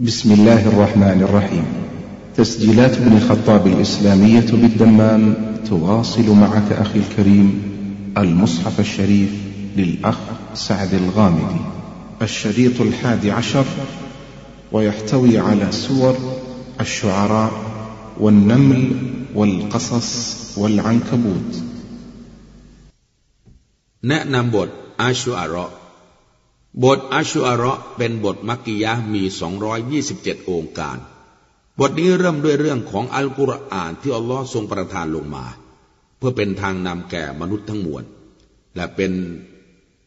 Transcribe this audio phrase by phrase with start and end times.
[0.00, 1.64] بسم الله الرحمن الرحيم.
[2.36, 5.34] تسجيلات ابن الخطاب الإسلامية بالدمام
[5.68, 7.62] تواصل معك أخي الكريم
[8.18, 9.30] المصحف الشريف
[9.76, 10.18] للأخ
[10.54, 11.60] سعد الغامدي.
[12.22, 13.64] الشريط الحادي عشر
[14.72, 16.16] ويحتوي على سور
[16.80, 17.52] الشعراء
[18.20, 18.96] والنمل
[19.34, 21.62] والقصص والعنكبوت.
[24.02, 24.68] نأنبوت
[25.00, 25.77] الشعراء
[26.84, 29.22] บทอาชูอาระบทอาชูอาระเป็นบทมักกิยะมี
[29.86, 30.98] 227 องค์การ
[31.78, 35.46] บทนี้เริ่มด้วยเรื่องของอัลกุรอานที่อัลลอฮ์ทรงประทานลงมา
[36.18, 38.04] เพื่อเป็นทางนำแก่มนุษย์ทั้งมวล
[38.76, 39.12] และเป็น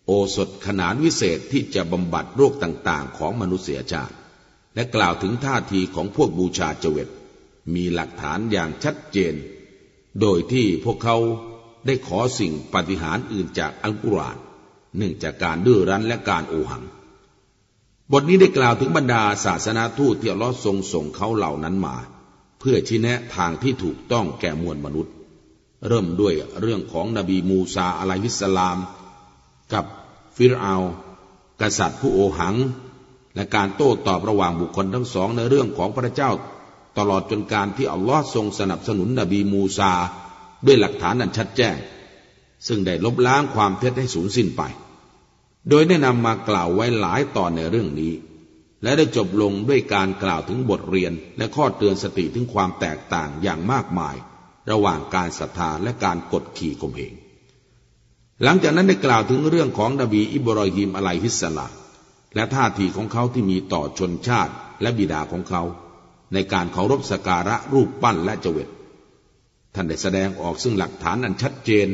[0.06, 4.16] โอสถขนานวิเศษที่จะบำบัดโรคต่างๆ ของมนุษยชาติ
[4.76, 7.10] และกล่าวถึงท่าทีของพวกบูชาเจวิต
[7.74, 9.34] มีหลักฐานอย่างชัดเจน
[10.22, 11.18] โดยที่พวกเขา
[11.86, 14.38] ได้ขอสิ่งปฏิหารอื่นจากอัลกุรอาน
[14.98, 16.84] เนื่องจากการดื้อรั้นและการโอหัง
[18.12, 21.96] บทนี้ได้กล่าวถึงบรรดาศาสนาทูตที่อัลลอฮ์ทรงส่งเขาเหล่านั้นมา
[22.60, 25.14] เพื่อชี้แนะทางที่ถูกต้องแก่มวลมนุษย์
[25.88, 28.78] เริ่มด้วยเรื่องของนบีมูซาอะลัยฮิสสลาม
[29.74, 29.86] กับ
[30.38, 30.76] ฟิรอา
[31.62, 32.56] กษัตริย์ผู้โอหัง
[33.36, 36.32] และการโต้ตอบระหว่างบุคคลทั้งสองในเรื่องของพระเจ้า
[36.98, 39.92] ตลอดจนการที่อัลลอฮ์ทรงสนับสนุนนบีมูซา
[40.66, 41.76] ด้วยหลักฐานอันชัดแจ้ง
[42.68, 44.62] ซึ่งได้ลบล้างความเท็จให้สูญสิ้นไป
[45.70, 48.14] โดยได้นำมากล่าวไว้หลายตอนในเรื่องนี้
[48.84, 54.16] และได้จบลงด้วยการกล่าวถึงบทเรียนและข้อเตือนสติถึงความแตกต่างอย่างมากมาย
[54.72, 57.14] ระหว่างการศรัทธาและการกดขี่ข่มเหง
[58.44, 61.68] หลังจากนั้นได้กล่าวถึงเรื่องของนบีอิบรอฮิมอะไลฮิสสลา
[62.36, 65.64] และท่าทีของเขาที่มีต่อชนชาติและบิดาของเขา
[66.34, 68.70] ในการเคารพสการะรูปปั้นและเจวิต
[69.74, 71.88] ท่านได้แสดงออกซึ่งหลักฐานอันชัดเจน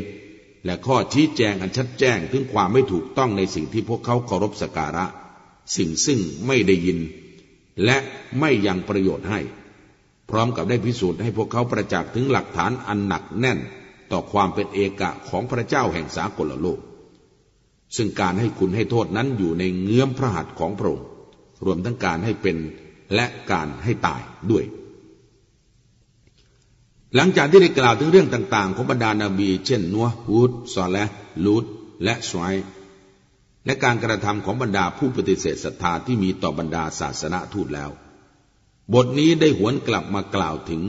[0.67, 5.05] และข้อชี้แจงอันชัดแจ้งถึงความไม่ถูกต้องในสิ่งที่พวกเขาเคารพสการะ
[5.77, 6.99] สิ่งซึ่งไม่ได้ยิน
[7.85, 7.97] และ
[8.39, 9.39] ไม่ยังประโยชน์ให้
[10.29, 13.59] พร้อมกับได้พิสูจน์ให้พวกเขาประจักษ์ถึงหลักฐานอันหนักแน่น
[14.11, 16.79] ต่อความเป็นเอกะของพระเจ้าแห่งสากลโลก
[17.95, 21.07] ซึ่งการให้คุณให้โทษนั้นอยู่ในเงื้อมพระหัตถ์ของพระองค์
[21.65, 22.57] รวมทั้งการให้เป็น
[23.15, 24.63] และการให้ตายด้วย
[27.15, 31.05] หลังจากที่ได้กล่าวถึงเรื่องต่างๆ ของบรรดานาบี เช่น นัวฮูดซอและ
[31.45, 31.65] ลูด
[32.03, 32.55] และสไย
[33.65, 37.89] และการกระทำของบรรดาผู้ปฏิเสธศรัทธาที่มีต่อบรรดาศาสนาทูตแล้ว
[38.93, 40.81] บทนี้ได้หวนกลับมากล่าวถึง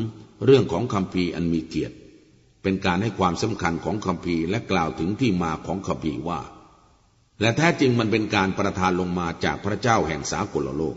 [0.45, 1.95] เรื่องของคำพีอันมีเกียรติ
[2.63, 6.41] เป็นการให้ความสำคัญของคัมภีร์และกล่าวถึงที่มาของคัมภีร์ว่า
[7.41, 10.97] และแท้จริงมันเป็นการประทานลงมาจากพระเจ้าแห่งสากลโลก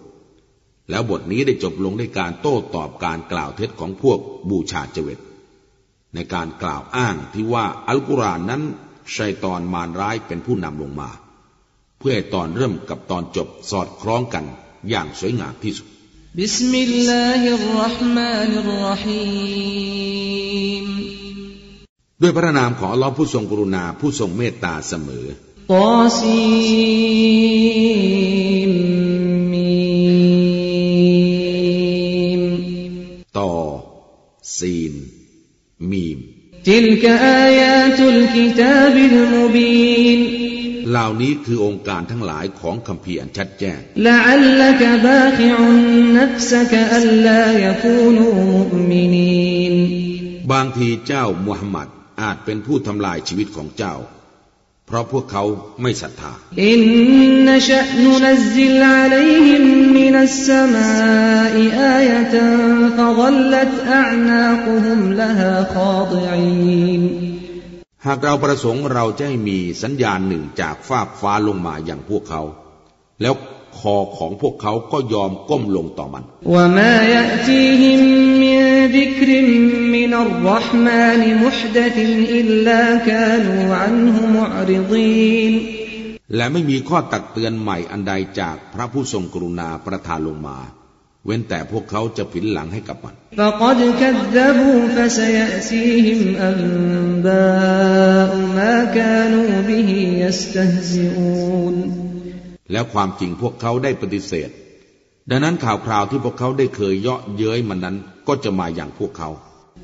[0.91, 4.19] แล้วบทนี้ได้จบลงด้วยการโต้ตอบการกล่าวเท็จของพวก
[4.49, 5.19] บูชาเจว็ด
[6.13, 8.61] ในการกล่าวอ้างที่ว่าอัลกุรอานนั้น
[9.17, 11.09] ชัยตอนมารร้ายเป็นผู้นำลงมา
[11.99, 14.45] เพื่อให้ตอนเริ่มกับตอนจบสอดคล้องกัน
[14.89, 15.87] อย่างสวยงามที่สุด
[16.37, 19.21] بسم الله الرحمن الرحيم
[20.83, 20.85] ม
[22.21, 25.25] ด้วยพระนามของอัลลอฮ์ผู้ทรงกรุณาผู้ทรงเมตตาเสมอ
[25.73, 26.41] ตอซี
[34.61, 34.93] ซีน
[35.91, 36.17] มีม
[36.67, 40.19] ติลกอายาตุลกิตาบิลมุบีน
[40.89, 45.79] เหล่านี้คือองค์การทั้งหลายของคำพีอันชัดแจ้งละอัลลกบาคิอุน
[46.17, 48.61] นัฟสกอัลลายคูนูมุ
[48.91, 49.75] มินีน
[50.51, 51.87] บางทีเจ้ามุฮัมมัด
[52.21, 53.95] อาจเป็นผู้ทำลายชีวิตของเจ้า
[54.91, 55.43] เพราะพวกเขา
[55.81, 56.31] ไม่ศรัทธา
[56.65, 56.81] อิน
[57.47, 59.63] นชะนุนซิลอะลัยฮิม
[59.97, 60.89] มินัสสมา
[61.59, 62.59] อิอายะตัน
[62.97, 67.03] ฟะฎลัตอะนากุฮุมละฮาคอฎอีน
[68.05, 72.41] หากเราประสงค์เราจะให้มีสัญญาณหนึ่งจากฟากฟ้าลงมาอย่างพวกเขา
[73.21, 73.35] แล้ว
[73.79, 76.23] คอของพวกเขาก็ยอมก้มลงต่อมัน
[86.35, 90.57] และไม่มีข้อตักเตือนใหม่อันใดจากพระผู้ทรงกรุณาประทานลงมา
[91.25, 93.15] เว้นแต่พวกเขาจะผินหลังให้กับมัน
[101.97, 102.00] ف
[102.72, 104.50] แล้วความจริงพวกเขาได้ปฏิเสธ
[105.30, 107.96] ดังนั้นข่าวคราวที่พวกเขาได้เคยเยาะเย้ยมันนั้น
[108.28, 109.30] ก็จะมาอย่างพวกเขา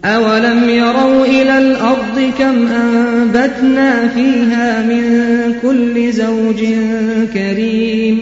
[0.04, 5.02] أولم يروا إلى الأرض كم أنبتنا فيها من
[5.62, 6.60] كل زوج
[7.34, 8.16] كريم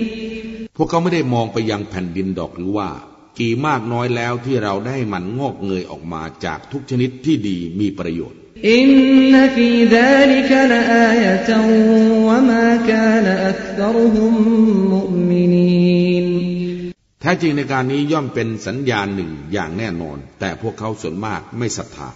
[0.76, 2.88] พวกเขาไม่ได้มองไปยังแผ่นดินดอกหรือว่า
[3.38, 8.90] กี่มากน้อยแล้วที่เราได้มันงอกเงยออกมาจากทุกชนิดที่ดีมีประโยชน์ อิน
[9.32, 11.62] นฟีดาลิกลอายะตั
[12.26, 14.36] วะมาคานอักษรุฮุม
[14.92, 16.26] มุมินีน
[17.20, 22.10] แ ท้จริงในการนี้ย่อมเป็นสัญญาณหนึ่งอย่างแน่นอน แต่พวกเขาส่วนมากไม่ศรัทธา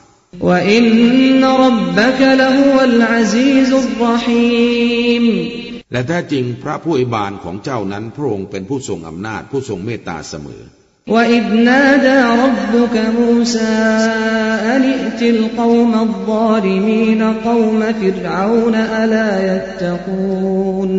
[0.49, 5.25] وإن ربك لهو العزيز الرحيم
[5.93, 10.63] และแท้จริงพระผู้อภิบาลของเจ้านั้นพระองค์เป็นผู้ทรงอำนาจผู้ทรงเมตตาเสมอ
[11.09, 13.75] وإذ نادى ربك موسى
[14.75, 20.91] أن ائت القوم الظالمين قوم فرعون ألا يتقون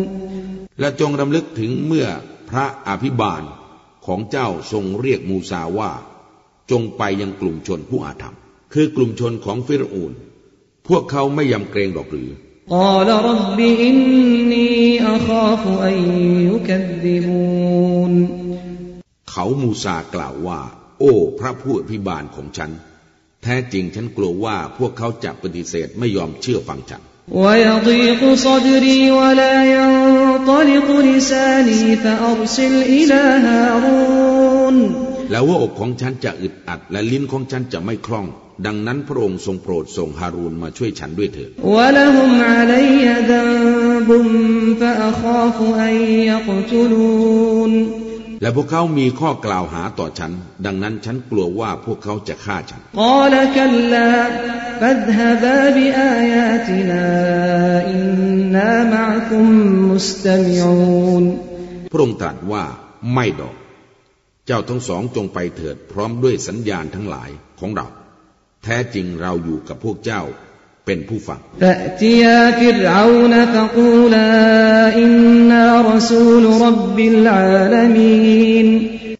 [0.80, 2.06] และจงรำลึกถึงเมื่อ
[2.50, 3.42] พระอภิบาล
[4.06, 5.92] ของเจ้าทรงเรียกมูซาว่า
[6.70, 8.36] จงไปยังกลุ่มชนผู้อาธรรม
[8.72, 10.12] คือกลุ่มชนของฟิรอูน
[10.88, 12.30] พวกเขาไม่ยำเกรงหรอกหรือ
[12.76, 14.72] قال رب إني
[15.16, 15.96] أخاف أن
[16.50, 18.12] يكذبون
[19.31, 20.59] เขามูซากล่าวว่า
[20.99, 22.71] โอ้ พระผู้อภิบาลของฉัน
[23.43, 27.01] แท้จริงฉันกลัวว่าพวกเขาจะปฏิเสธไม่ยอมเชื่อฟังฉัน
[35.31, 38.27] แล้วว่าอกของฉันจะอึดอัด และลิ้นของฉันจะไม่คล่อง
[38.65, 41.49] ดังนั้นพระองค์ทรงโปรดส่งฮารูนมาช่วยฉันด้วยเถิด
[41.93, 48.10] และ
[48.41, 50.31] และพวกเขามีข้อกล่าวหาต่อฉัน
[50.65, 52.81] ดังนั้นฉันกลัวว่าพวกเขาจะฆ่าฉัน
[61.91, 62.63] พระองค์ตรัสว่า
[63.13, 63.55] ไม่ดอก
[64.47, 67.29] เจ้าทั้งสองจงไปเถิดพร้อมด้วยสัญญาณทั้งหลาย
[67.59, 67.87] ของเรา
[68.63, 70.21] แท้จริงเราอยู่กับพวกเจ้า
[70.85, 71.39] เป็นผู้ฟัง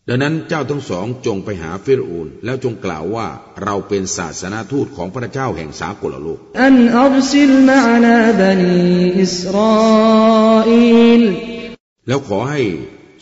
[0.10, 3.28] ดังนั้นเจ้าทั้งสองจงไปหาฟิรูนแล้วจงกล่าวว่า
[3.64, 8.74] เราเป็นศาสนาทูตของพระเจ้าแห่งสากลโลกอันอัลซิลมานาบนี
[9.22, 10.72] อิสราอ
[11.20, 11.24] ล
[12.08, 12.62] แล้วขอให้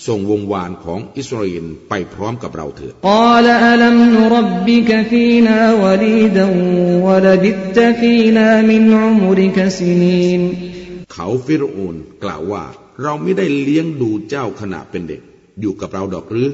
[0.07, 6.47] ส่งวงวานของอิสราเอลไปพร้อมกับเราเถิด قال ألم نربك فينا وليدا
[7.07, 10.43] ولبثت فينا من عمرك سنين
[11.13, 12.65] เขาฟิรอูนกล่าวว่า
[13.03, 15.23] เราไม่ได้เลี้ยงดูเจ้าขณะเป็นเด็ก
[15.61, 16.51] อยู่กับเราดอกหรือ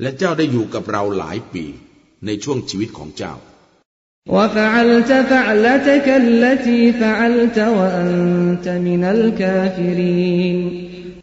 [0.00, 1.64] และเจ้าได้อยู่กับเราหลายปี
[2.26, 3.34] ในช่วงชีวิตของเจ้า
[4.36, 10.56] وفعلت فعلتك التي فعلت وأنت من الكافرين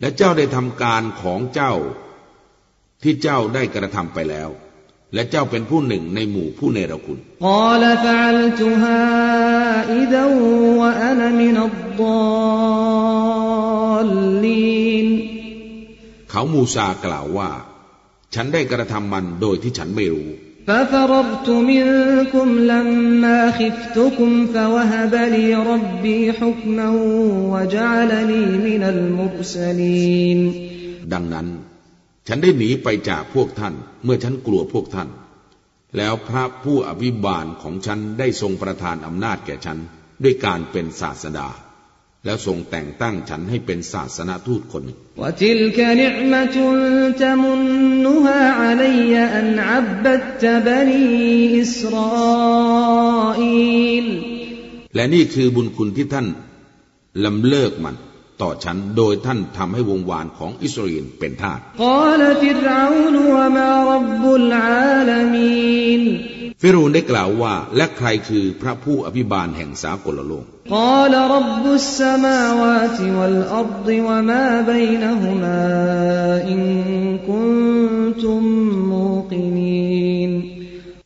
[0.02, 1.74] และเจ้าได้ทำการของเจ้า
[3.02, 4.50] ที่เจ้าได้กระทำไปแล้ว
[5.14, 7.18] และเจ้าเป็นผู้หนึ่งในหมู่ผู้เนรคุณ
[16.30, 17.50] เขามูซากล่าวว่า
[18.34, 20.30] ฉันได้กระทำมันโดยที่ฉันไม่รู้
[20.67, 26.89] ففررت منكم لما خفتكم فوهب لي ربي حكما
[27.53, 30.39] وجعلني من المرسلين
[31.13, 31.47] ดังนั้น
[32.27, 35.09] ฉันได้หนีไปจากพวกท่าน เมื่อฉันกลัวพวกท่าน
[35.97, 39.77] แล้วพระผู้อภิบาลของฉันได้ทรงประทานอำนาจแก่ฉัน
[40.23, 41.47] ด้วยการเป็นศาสดา
[42.24, 44.98] แล้วทรงแต่งตั้งฉันให้เป็นศาสนาทูตคนหนึ่ง
[54.94, 56.26] และนี่คือบุญคุณที่ท่าน
[57.24, 57.96] ลำเลิกมัน
[58.42, 61.60] ต่อฉันโดยท่านทำให้วงวานของอิสราเอลเป็นทาส
[66.64, 75.60] ฟิรูนได้กล่าวว่าและใครคือพระผู้อภิบาลแห่งสากลโลกกล่าวรับบุสมาวาติวัลอัรดิวมาบัยนหุมา
[76.50, 76.62] อิน
[77.26, 77.50] คุน
[78.22, 78.44] ตุม
[78.90, 80.32] มูกินีน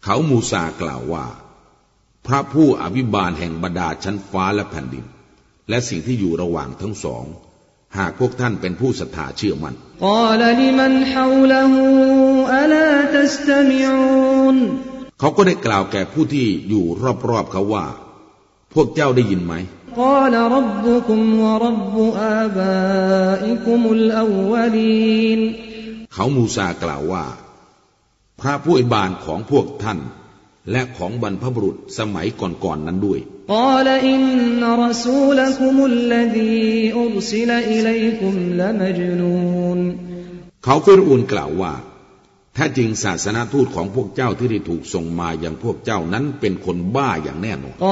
[0.04, 1.26] เขามูซากล่าวว่า
[2.26, 5.04] พระผู้อภิบาลแห่งบรรดาชั้นฟ้าและแผ่นดิน
[5.68, 7.24] และสิ่งที่อยู่ระหว่างทั้งสอง
[7.98, 14.58] หากพวกท่านเป็นผู้ศรัทธาเชื่อมัน่น
[15.18, 16.84] เขาก็ได้กล่าวแก่ผู้ที่อยู่
[17.28, 17.84] รอบๆเขาว่า
[18.74, 19.54] พวกเจ้าได้ยินไหม
[26.14, 27.24] เขามูซากล่าวว่า
[28.40, 29.98] พระผู้อิบานของพวกท่าน
[30.70, 33.20] และของบรรพบุรุษสมัยก่อนๆนนั้นด้วย
[40.64, 41.72] เขาฟิรูนกล่าวว่า
[42.56, 47.86] ถ้าจริงศาสนาทูตของพวกเจ้าที่ได้ถูกส่งมาอย่างพวกเจ้านั้นเป็นคนบ้าอย่างแน่นอนก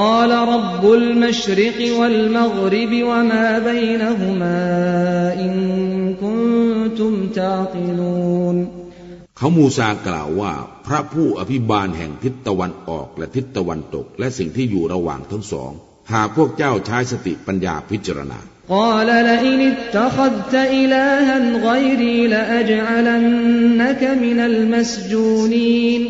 [9.41, 10.51] รมุมมูซากล่าวว่า
[10.87, 15.71] พระผู้อภิบาลแห่งทิศตะวันออกและทิศตะวันตก และสิ่งที่อยู่ระหว่างทั้งสอง
[16.13, 21.36] หากพวกเจ้าใช้สติปัญญาพิจารณา قال لئن اتخذت إلها
[21.68, 26.02] غيري لأجعلنك من المسجونين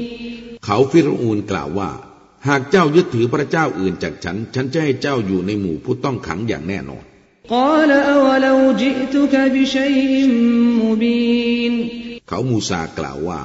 [0.64, 1.90] เขาฟิรอูนกล่าวว่า
[2.48, 7.04] หากเจ้ายึดถือพระเจ้าอื่นจากฉัน ฉันจะให้เจ้าอยู่ในหมู่ผู้ต้องขังอย่างแน่นอน
[7.54, 10.12] قال أولو جئتك بشيء
[10.82, 11.72] مبين
[12.28, 13.40] เขามูซากล่าวว่า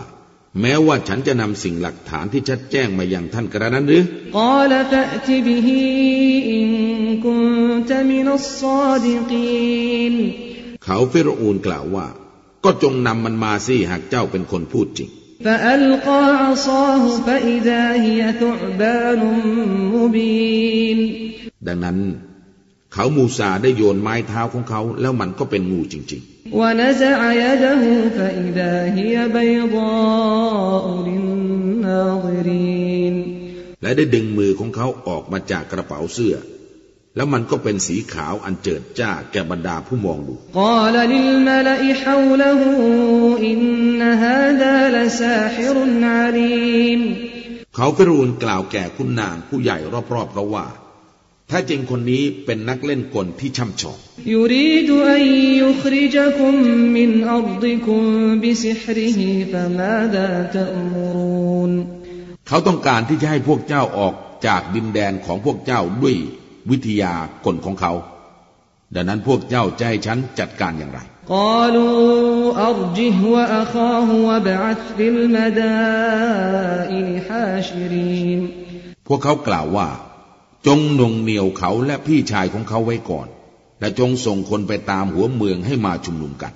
[0.62, 4.04] แม้ว่าฉันจะนำสิ่งหลักฐานที่ชัดแจ้งมายังท่านกระนั้นหรือ
[4.40, 5.68] قال فأت به
[6.58, 6.79] إن
[7.26, 10.14] كنت من الصادقين
[10.86, 12.08] เขาฟิรอูนกล่าวว่า
[12.64, 15.10] ก็จงนำมันมาสิหากเจ้าเป็นคนพูดจริง
[15.46, 19.22] فألقى عصاه فإذا هي ثعبان
[19.96, 21.00] مبين
[21.68, 21.98] ดังนั้น
[22.94, 26.22] เขามูซาได้โยนไม้เท้าของเขา แล้วมันก็เป็นงูจริง
[26.60, 27.84] ونزع يده
[28.18, 33.16] فإذا هي بيضاء للناظرين
[33.50, 36.36] ๆ และได้ดึงมือของเขาออกมาจากกระเป๋าเสื้อ
[37.17, 40.35] แล้วมันก็เป็นสีขาวอันเจิดจ้าแก่บรรดาผู้มองดู
[47.75, 49.77] เขาฟิรูนกล่าวแก่คุณนางผู้ใหญ่
[50.15, 50.67] รอบๆเขาว่า
[51.51, 53.99] ถ้าจริงคนนี้เป็นนักเล่นกลที่ช่ำชอง
[62.49, 64.15] เขาต้องการที่จะให้พวกเจ้าออก
[64.47, 66.17] จากดินแดนของพวกเจ้าด้วย
[66.71, 67.13] วิทยา
[67.45, 67.93] กลของเขา
[68.95, 71.01] ดังนั้นพวกเจ้าจะให้ฉันจัดการอย่างไร
[79.07, 79.89] พวกเขากล่าวว่า
[80.67, 83.29] จงนงเหนียวเขาและพี่ชายของเขาไว้ก่อน
[83.81, 86.53] และจงส่งคนไปตามหัวเมืองให้มาชุมนุมกัน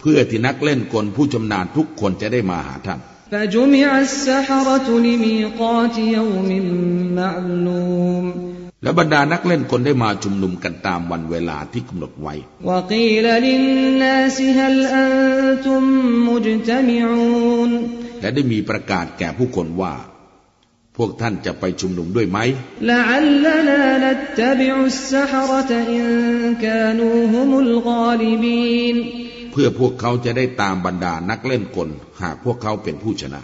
[0.00, 12.34] เพื่อที่นักเล่นกลผู้ชำนาญทุกคนจะได้มาหาท่าน และบรรดานักเล่นคนได้มาชุมนุมกันตามวันเวลาที่กำหนดไว้
[18.20, 19.94] และได้มีประกาศแก่ผู้คนว่า
[20.96, 22.38] พวกท่านจะไปชุมนุมด้วยไหม
[29.56, 31.88] เพื่อพวกเขาจะได้ตามบรรดานักเล่นกล
[32.22, 33.40] หากพวกเขาเป็นผู้ชนะ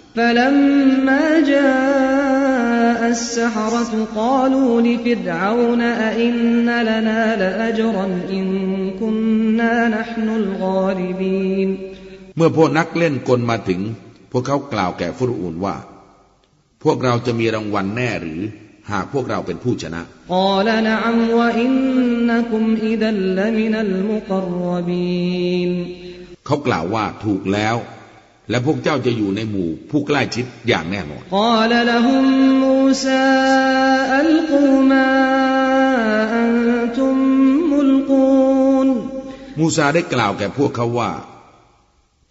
[12.37, 13.81] เมื่อพวกนักเล่นกลมาถึง
[14.33, 15.77] พวกเขากล่าวแก่ฟุรูนว่า
[16.83, 18.41] พวกเราจะมีรางวัลแน่หรือ
[18.93, 20.03] หากพวกเราเป็นผู้ชนะ
[26.47, 27.77] เขากล่าวว่าถูกแล้ว
[28.51, 31.23] และพวกเจ้าจะอยู่ในหมู่ผู้ใกล้ชิดอย่างแน่นอน
[39.59, 41.11] มูซาได้กล่าวแก่พวกเขาว่า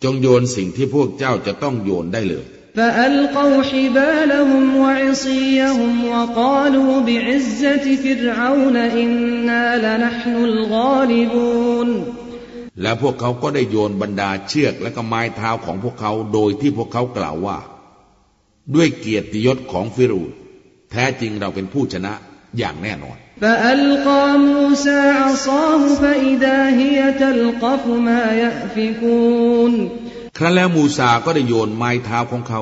[0.04, 11.91] จงโยนสิ่งที่พวกเจ้าจะต้องโยนได้เลย فألقوا حبالهم وعصيهم وقالوا بعزة فرعون إنا لنحن الغالبون
[12.83, 17.59] และพวกเขาก็ได้โยนบรรดาเชือกและก็ไม้เท้าของพวกเขาโดยที่พวกเขากล่าวว่า
[18.75, 20.31] ด้วยเกียรติยศของฟิรูน
[20.91, 22.13] แท้จริงเราเป็นผู้ชนะ
[22.59, 29.73] อย่างแน่นอน فألقى موسى عصاه فإذا هي تلقف ما يأفكون
[30.42, 32.62] ครั้นแล้วมูซาก็ได้โยนไม้เท้าของเขา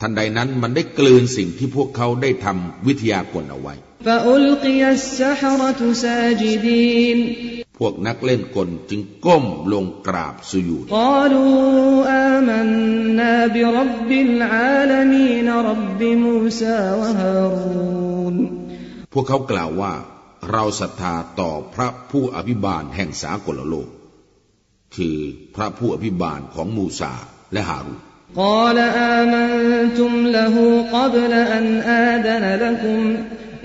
[0.00, 3.74] ทันใดนั้นมันได้กลืนสิ่งที่พวกเขาได้ทำวิทยากลเอาไว้
[7.78, 10.84] พวกนักเล่นกลจึงก้มลงกราบสุยูด
[19.12, 19.92] พวกเขากล่าวว่า
[20.50, 23.88] เราศรัทธาต่อพระผู้อภิบาลแห่งสากลโลก
[24.95, 25.17] คือ
[25.55, 27.13] พระผู้อภิบาลของมูซา
[27.53, 27.97] และฮารูน
[28.35, 28.77] قال
[29.17, 30.55] آمنتم له
[30.97, 33.01] قبل أن آذن لكم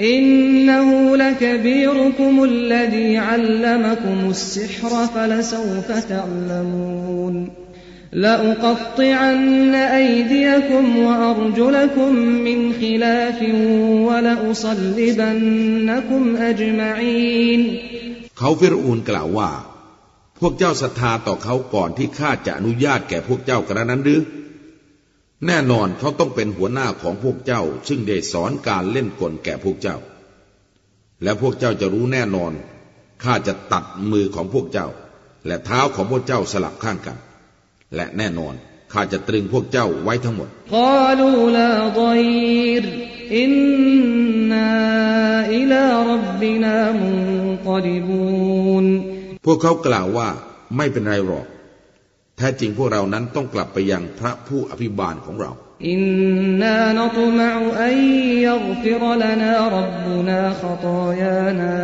[0.01, 7.51] إنه لكبيركم الذي علمكم السحر فلسوف تعلمون
[8.13, 13.43] لأقطعن أيديكم وأرجلكم من خلاف
[14.09, 17.79] ولأصلبنكم أجمعين
[18.39, 19.51] เขาฟิรอูนกล่าวว่า
[20.40, 24.22] พวกเจ้าศรัทธาต่อเขาก่อนที่ข้าจะอนุญาตแก่พวกเจ้ากระนั้นหรือ
[25.46, 29.98] แน่นอนเขาต้องเป็นหัวหน้าของพวกเจ้า ซึ่งได้สอนการเล่นกลแก่พวกเจ้า
[31.24, 32.52] และพวกเจ้าจะรู้แน่นอน
[33.24, 34.88] ข้าจะตัดมือของพวกเจ้า
[35.48, 37.18] และเท้าของพวกเจ้าสลับข้างกัน
[37.96, 38.54] และแน่นอน
[38.94, 40.50] ข้าจะตรึงพวกเจ้าไว้ทั้งหมด
[43.40, 43.54] อิน
[44.52, 44.70] นา
[45.54, 47.20] อิลารับบินามุน
[47.68, 48.86] กริบูน
[49.50, 50.30] พวกเขากล่าวว่า
[50.78, 51.46] ไม่เป็นไรหรอก
[52.38, 55.52] แท้จริงพวกเรานั้นต้องกลับไปยังพระผู้อภิบาลของเรา
[55.90, 56.02] อิน
[56.62, 57.52] นานตมา
[57.82, 57.98] อัน
[58.46, 61.76] ยัฟิรลนารับบุนาขตายานา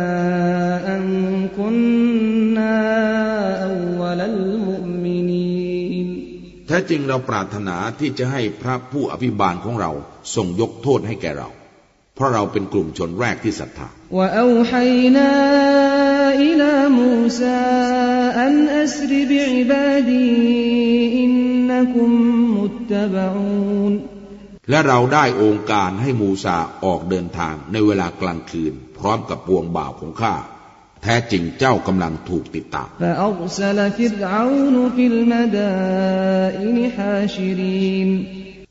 [0.90, 1.06] อัน
[1.56, 1.76] คุน
[2.56, 2.74] นา
[3.64, 3.66] อ
[4.00, 6.08] วลัลมุมินีน
[6.66, 9.90] แท้จริงเราปรารถนาที่จะให้พระผู้อภิบาลของเรา
[10.34, 11.48] ส่งยกโทษให้แก่เรา
[12.14, 13.88] เพราะเราเป็นกลุ่มชนแรกที่ศรัทธา
[16.43, 17.61] إلى موسى
[18.45, 20.29] أن أسر بعبادي
[21.25, 22.11] إنكم
[22.57, 23.93] متبعون
[24.69, 30.35] และเราได้องค์การให้มูซาออกเดินทางในเวลากลางคืน พร้อมกับปวงบ่าวของข้า
[31.03, 33.77] แท้จริงเจ้ากำลังถูกติดตาม فأرسل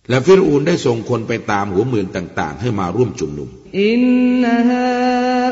[0.10, 3.50] และฟิรูนได้ส่งคนไปตามหัวเมืองต่างๆ ให้มาร่วมจุมนุม
[3.82, 4.02] อิน
[4.44, 4.88] นฮา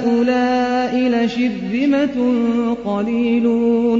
[0.07, 0.47] อุลา
[0.97, 2.25] อิลชิบิมตุ
[2.85, 3.99] กลีลูน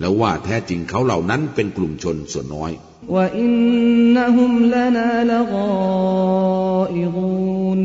[0.00, 2.72] แล้วว่าแท้จริงเขาเหล่านั้นเป็นกลุ่มชนส่วนน้อย
[3.14, 3.52] ว่าอิน
[4.14, 5.54] นหุมลานาลก
[6.96, 7.80] อิกูน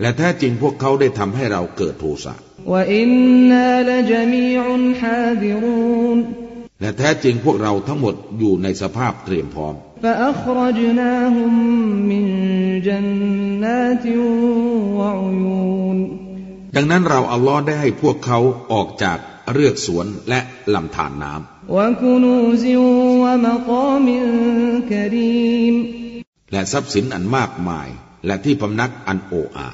[0.00, 2.34] และแท้จริงพวกเขาได้ทำให้เราเกิดโทสะ
[2.72, 3.10] ว่าอิน
[3.50, 6.18] นาลจมีอุนฮาดิรูน
[6.80, 11.53] และแท้จริงพวกเราทั้งหมดอยู่ในสภาพเตรียมพร้อม فأخرجناهم
[12.11, 12.25] من
[12.87, 14.05] جنات
[14.99, 15.97] وعيون
[16.75, 18.39] ดังนั้นเราอัลลอฮ์ได้ให้พวกเขา
[18.73, 19.17] ออกจาก
[19.53, 20.39] เรือกสวนและ
[20.73, 22.65] ลำธารน้ำ وكنوز
[23.23, 24.07] ومقام
[24.91, 25.75] كريم
[26.51, 27.89] และทรัพย์สินอันมากมาย
[28.25, 29.67] และที่พำนักอันโออา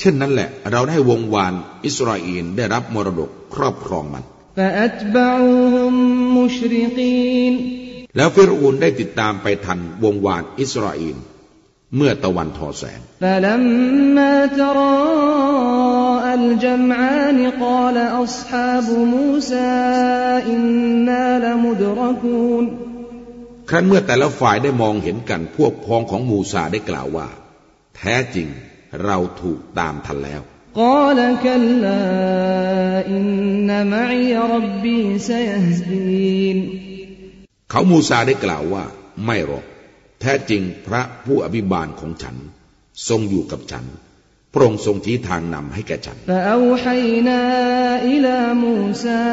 [0.00, 4.24] เช่นนั้นแหละเราได้วงวานอิสราเอลได้รับมรดกครอบครองมัน
[8.16, 11.16] แล้วฟิรูนได้ติดตามไปทันวงวานอิสราเอล
[11.96, 13.00] เมื่อตะวันทอแสง
[23.70, 27.28] ครั้นเมื่อแต่ละฝ่ายได้มองเห็นกันพวกพ้องของมูซาได้กล่าวว่า
[27.96, 28.48] แท้จริง
[29.05, 30.41] เราถูกตามทันแล้ว
[30.83, 32.03] قال كلا
[33.17, 36.57] إن معي ربي سيهدين
[37.71, 38.83] เขามูซาได้กล่าวว่า
[39.25, 39.65] ไม่หรอก
[40.21, 42.35] แท้จริงพระผู้อภิบาลของฉัน
[43.07, 43.85] ทรงอยู่กับฉัน
[44.53, 47.41] พระองค์ทรงชี้ทางนำให้แก่ฉัน فأوحينا
[48.11, 49.23] إلى موسى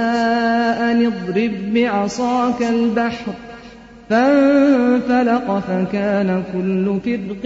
[4.10, 7.44] فانفلق فكان كل فرق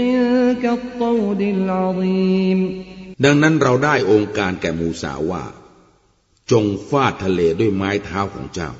[0.63, 2.61] كالطود العظيم
[3.25, 5.45] ดังนั้นเราได้องค์การแก่มูซาว่า
[6.51, 8.71] จงฟาดทะเลด้วยไม้เท้าของเจ้า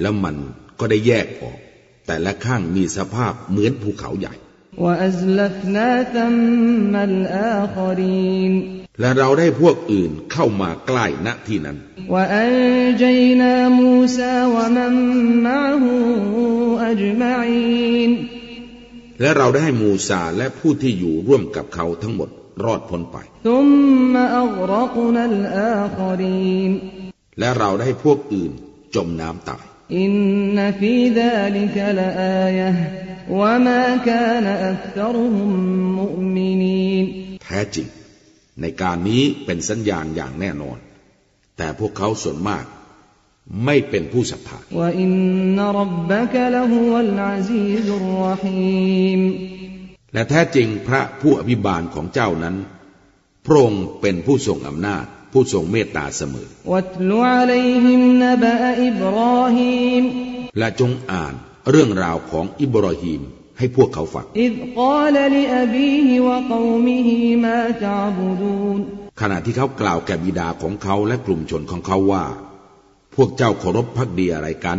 [0.00, 0.36] แล้วมัน
[0.78, 1.58] ก็ได้แยกออก
[2.06, 4.47] แต่ละข้างมีสภาพเหมือนภูเขาใหญ่ وأزلفنا ثم الآخرين
[8.99, 11.77] และเราได้พวกอื่นเข้ามาใกล้ณที่นั้น
[19.21, 22.29] และเราได้ให้มูซาและผู้ที่อยู่ร่วมกับเขาทั้งหมด
[22.63, 23.17] รอดพ้นไป
[27.39, 28.51] และเราได้พวกอื่น
[28.95, 30.13] จมน้ำตาย อิน
[30.57, 32.69] นฟีซาลิกลาอายะ
[33.39, 35.35] วะมากานอักษรุม
[35.97, 37.05] มุมินีน
[37.43, 37.87] แท้จริง
[38.61, 40.77] ในการนี้เป็นสัญญาณอย่างแน่นอน
[41.57, 42.65] แต่พวกเขาส่วนมาก
[43.65, 44.59] ไม่เป็นผู้ศรัทธา
[50.13, 52.55] และแท้จริงพระผู้อภิบาลของเจ้านั้น
[53.45, 56.47] พระองค์เป็นผู้ทรงอำนาจ ผู้ทรงเมตตาเสมอ
[60.59, 61.33] และจงอ่าน
[61.69, 63.21] เรื่องราวของอิบรอฮีม
[63.57, 64.25] ให้พวกเขาฟัง
[69.21, 72.23] ขณะที่เขากล่าวแก่บิดาของเขาและกลุ่มชนของเขาว่า
[73.15, 74.77] พวกเจ้าเคารพพักดีอะไรกัน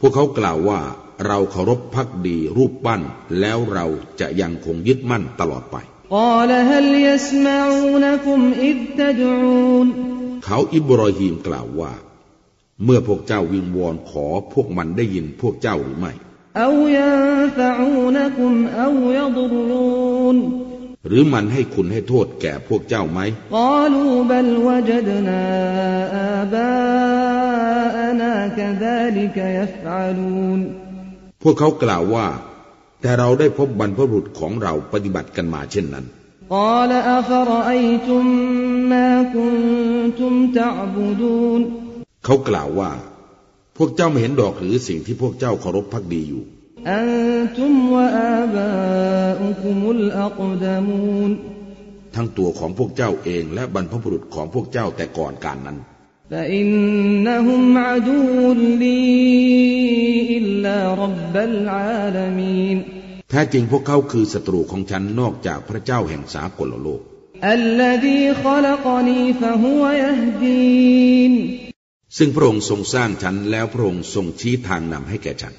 [0.00, 0.80] พวกเขากล่าวว่า
[1.26, 3.00] เราเคารพพักดีรูปปั้น
[3.40, 3.86] แล้วเรา
[4.20, 5.76] จะยังคงยึดมั่นตลอดไป
[10.44, 11.92] เขาอิบรอฮีมกล่าวว่า
[12.84, 16.12] เมื่อพวกเจ้าวิงวอนขอพวกมันได้ยินพวกเจ้าหรือไม่
[21.08, 23.20] หรือมันให้คุณให้โทษแก่พวกเจ้าไหม
[31.42, 32.26] พวกเขากล่าวว่า
[33.00, 36.06] แต่เราได้พบบรรพบุรุษของเราปฏิบัติกันมาเช่นนั้น
[42.24, 42.90] เขากล่าวว่า
[43.76, 46.42] พวกเจ้าไม่เห็นดอกหรือสิ่งที่พวกเจ้าเคารพพักดีอยู่
[52.14, 55.78] ทั้งตัวของพวกเจ้าเองและบรรพบุรุษของพวกเจ้าแต่ก่อนการนั้น
[56.31, 59.03] فإنهم عدو لي
[60.37, 62.77] إلا رب العالمين
[63.31, 67.01] แท้จริงพวกเขาคือศัตรูของฉันนอกจากพระเจ้าแห่งสากลโลก
[67.57, 71.33] الذي خلقني فهو يهدين
[72.17, 75.53] ซึ่งพระองค์ทรงสร้างฉันแล้วพระองค์ทรงชี้ทางนำให้แก่ฉัน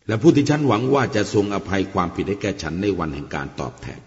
[0.07, 3.99] และผู้ที่ฉันหวังว่าจะทรงอภัยความผิดให้แก่ฉันในวันแห่งการตอบแทน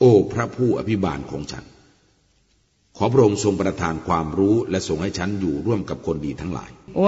[0.00, 1.64] โอ้พระผู้อภิบาลของฉัน
[2.96, 6.70] ขอพระองค์ทรงประทานความรู้และทรงให้ฉันอยู่ร่วมกับคนดีทั้งหลาย
[7.04, 7.06] ว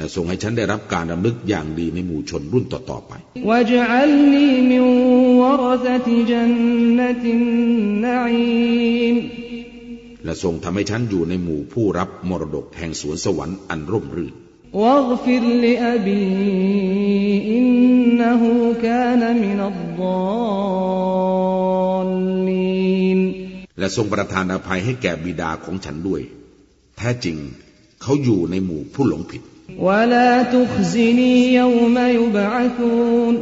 [0.00, 3.12] และทรงให้ฉันได้รับการดำลึกอย่างดีในหมู่ชนรุ่นต่อๆไป
[10.24, 14.34] และทรงทำให้ฉันอยู่ในหมู่ผู้รับมรดกแห่งสวนสวรรค์อันร่มรื่น
[23.78, 26.22] และทรงประทานอภัยให้แก่บิดาของฉันด้วย
[26.98, 27.36] แท้จริง
[28.02, 29.42] เขาอยู่ในหมู่ผู้หลงผิด
[29.79, 33.35] ولا تخزني يوم يبعثون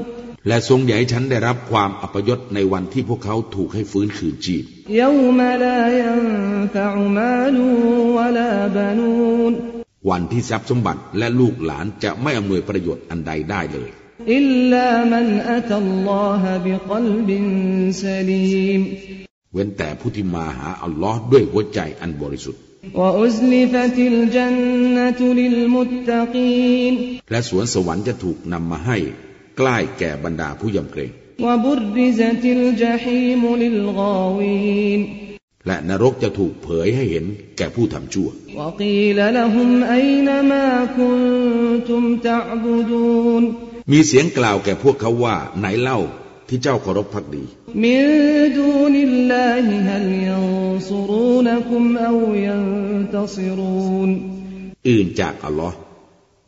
[0.47, 4.63] และทรงอย่าให้ฉันได้รับความอัปยศในวันที่พวกเขาถูกให้ฟื้นคืนชีพ
[5.03, 7.57] يوم لا ينفع مال
[8.17, 9.53] ولا بنون
[10.09, 13.89] วันที่ทรัพย์สมบัติและลูกหลานจะไม่อำนวยประโยชน์อันใดได้เลย
[14.38, 17.29] إلا من أتى الله بقلب
[18.03, 18.81] سليم
[19.53, 22.66] เว้นแต่ผู้ที่มาหาอัลลอฮ์ด้วยหัวใจอันบริสุทธิ์ وأزلفت الجنة للمتقين
[27.30, 28.98] และสวนสวรรค์จะถูกนำมาให้
[29.58, 31.10] ใกล้แก่บรรดาผู้ยำเกรง
[35.66, 37.24] และนรกจะถูกเผยให้เห็น
[37.58, 38.28] แก่ผู้ทำชั่ว
[43.92, 45.98] มีเสียงกล่าวแก่พวกเขาว่าไหนเล่า
[46.48, 47.44] ที่เจ้าเคารพพักดี
[47.83, 48.01] من
[48.59, 54.09] دون الله هل ينصرونكم أو ينتصرون
[54.89, 55.77] อื่นจากอัลลอฮ์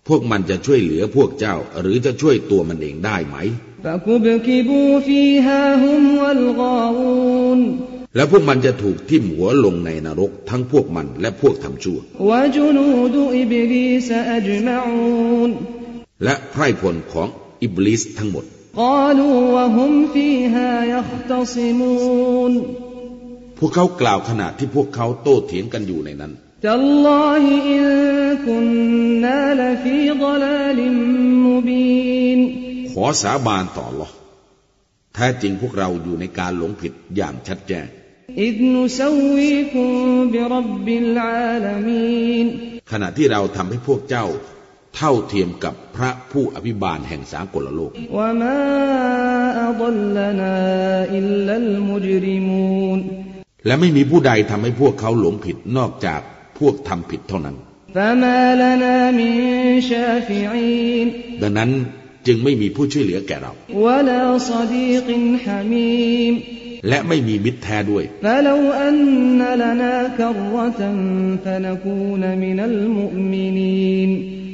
[0.08, 3.38] พวกมันจะช่วยเหลือพวกเจ้า หรือจะช่วยตัวมันเองได้ไหม
[3.86, 7.60] فكبكبوا فيها هم والغاوون
[8.16, 15.50] และพวกมันจะถูกทิ่มหัวลงในนรกทั้งพวกมันและพวกทำชั่ว وجنود إبليس أجمعون
[16.24, 17.28] และไพร่พลของ
[17.64, 22.54] อิบลิสทั้งหมด قالوا وهم فيها يختصمون
[23.60, 26.34] พวกเขากล่าวขณะที่พวกเขาโต้เถียงกันอยู่ในนั้น
[26.66, 27.84] تالله إن
[28.46, 30.80] كنا لفي ضلال
[31.48, 32.40] مبين
[32.92, 34.10] ขอสาบานต่อหรอ
[35.16, 37.88] แท้จริงพวกเราอยู่ในการหลงผิดอย่างชัดแจ้ง
[38.48, 39.90] إذ نسويكم
[40.34, 42.46] برب العالمين
[42.92, 44.26] ขณะที่เราทำให้พวกเจ้า
[44.97, 47.93] เท่าเทียมกับพระผู้อภิบาลแห่งสากลโลก
[53.67, 56.21] และไม่มีผู้ใดทำให้พวกเขาหลงผิดนอกจาก
[56.59, 57.57] พวกทำผิดเท่านั้น
[61.43, 61.71] ดังนั้น
[62.27, 63.53] จึงไม่มีผู้ช่วยเหลือแก่เรา
[66.89, 68.05] และไม่มีมิตรแท้ด้วย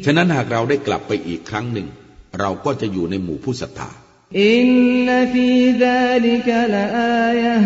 [0.09, 1.89] ฉะนั้นหากเราได้กลับไปอีกครั้งหนึ่ง
[2.41, 3.91] เราก็จะอยู่ในหมู่ผู้ศรัทธา
[4.41, 4.69] อิน
[5.07, 5.49] นฟี
[5.83, 7.57] ซาลิกลาอายะ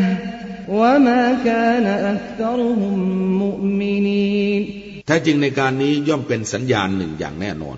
[0.79, 3.00] วะมากานอักษรหุม
[3.40, 4.62] มุมินีน
[5.07, 7.76] แท้จริงในการนี้ย่อมเป็นสัญญาณหนึ่งอย่างแน่นอน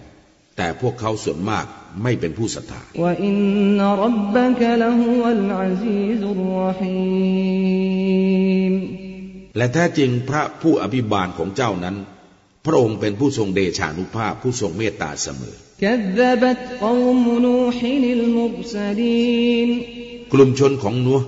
[0.57, 1.65] แต่พวกเขาส่วนมาก
[2.03, 2.83] ไม่เป็นผู้ศรัทธา
[9.57, 11.97] และแท้จริงพระผู้อภิบาลของเจ้านั้น
[12.67, 15.55] พระองค์เป็นผู้ทรงเดชานุภาพผู้ทรงเมตตาเสมอ
[20.33, 21.21] กลุ่มชนของนัว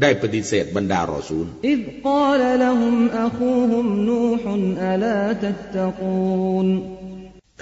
[0.00, 1.46] ได้ปฏิเสธบรรดารอซูล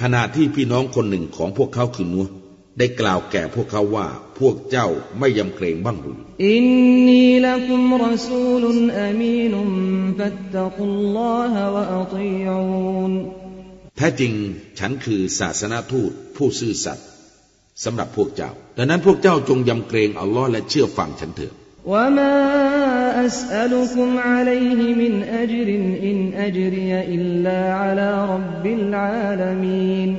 [0.01, 2.27] ขณะที่พี่น้องคนหนึ่งของพวกเขาคือนัว
[2.79, 4.07] ได้กล่าวแก่พวกเขาว่า
[4.39, 6.65] พวกเจ้าไม่ยำเกรงบ้างหรืออิน
[7.09, 9.69] นีละคุมรสูลุนอามีนุม
[10.19, 13.13] فاتقوا الله وأطيعون
[13.97, 14.33] แท้จริง
[14.79, 17.07] ฉันคือศาสนทูตผู้ซื่อสัตย์
[17.85, 21.53] สำหรับพวกเจ้า ดังนั้นพวกเจ้าจงยำเกรงอัลลอฮ์และเชื่อฟังฉันเถิด
[21.93, 30.11] وما أسألكم عليه من أجر إن أجري إلا على رب العالمين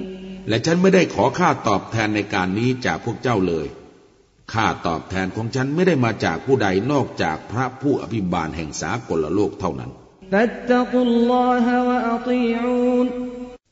[0.48, 3.68] และฉันไม่ได้ขอค่าตอบแทนในการนี้จากพวกเจ้าเลย
[4.54, 9.92] ค่าตอบแทนของฉันไม่ได้มาจากผู้ใดนอกจากพระผู้อภิบาลแห่งสากลโลกเท่านั้น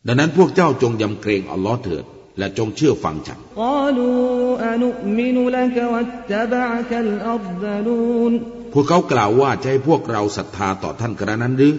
[0.08, 2.06] ดังนั้นพวกเจ้าจงยำเกรงอัลลอฮ์เถิด
[2.40, 3.40] และจงเชื่อฟังฉัน
[8.74, 11.74] พวกเขากล่าวว่าจะให้พวกเราศรัทธาต่อท่านกระนั้นหรือ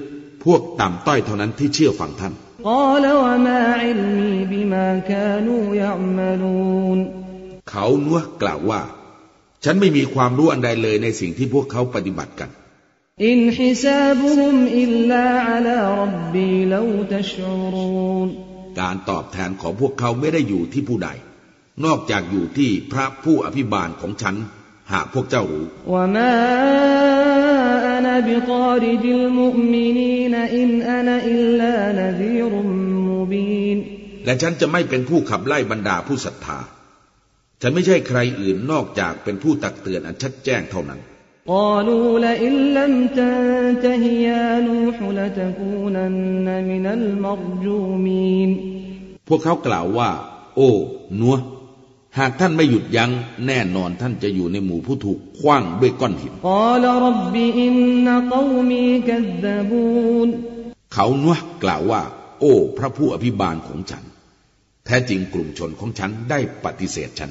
[0.45, 8.81] พวกต่ำต้อยเท่านั้นที่เชื่อฟังท่าน เขาเนื้อกล่าวว่า
[9.65, 12.51] ฉันไม่มีความรู้อันใดเลยในสิ่งที่พวกเขาปฏิบัติกัน
[13.27, 15.69] อินฮิซาบุฮุมอิลลาอัล
[16.01, 17.33] รับบีลาวตช
[17.73, 18.29] รูน
[18.81, 21.09] การตอบแทนของพวกเขาไม่ได้อยู่ที่ผู้ใด
[21.85, 24.37] นอกจากอยู่ที่พระผู้อภิบาลของฉัน
[24.93, 27.14] หากพวกเจ้ารู้วมา
[28.30, 32.52] بطارد المؤمنين إن أنا إلا نذير
[33.10, 33.78] مبين
[34.26, 36.60] และฉันจะไม่เป็นผู้ขับไล่บรรดาผู้ศรัทธา
[37.62, 41.02] ฉันไม่ใช่ใครอื่นนอกจากเป็นผู้ตักเตือนอันชัดแจ้งเท่านั้น
[41.56, 48.50] قالوا لئن لم تنته يا نوح لتكونن من المرجومين
[49.28, 50.10] พวกเขากล่าวว่า
[50.56, 50.72] โอ้
[51.20, 51.36] นัว
[52.19, 53.11] หากท่านไม่หยุดยัง้ง
[53.47, 56.35] แน่นอนท่านจะอยู่ในหมู่ผู้ถูกคว้างด้วยก้อนหิน
[60.95, 62.03] เขานัวกล่าวว่า
[62.41, 64.05] โอ้ พระผู้อภิบาลของฉัน
[64.87, 67.31] แท้จริงกลุ่มชนของฉันได้ปฏิเสธฉัน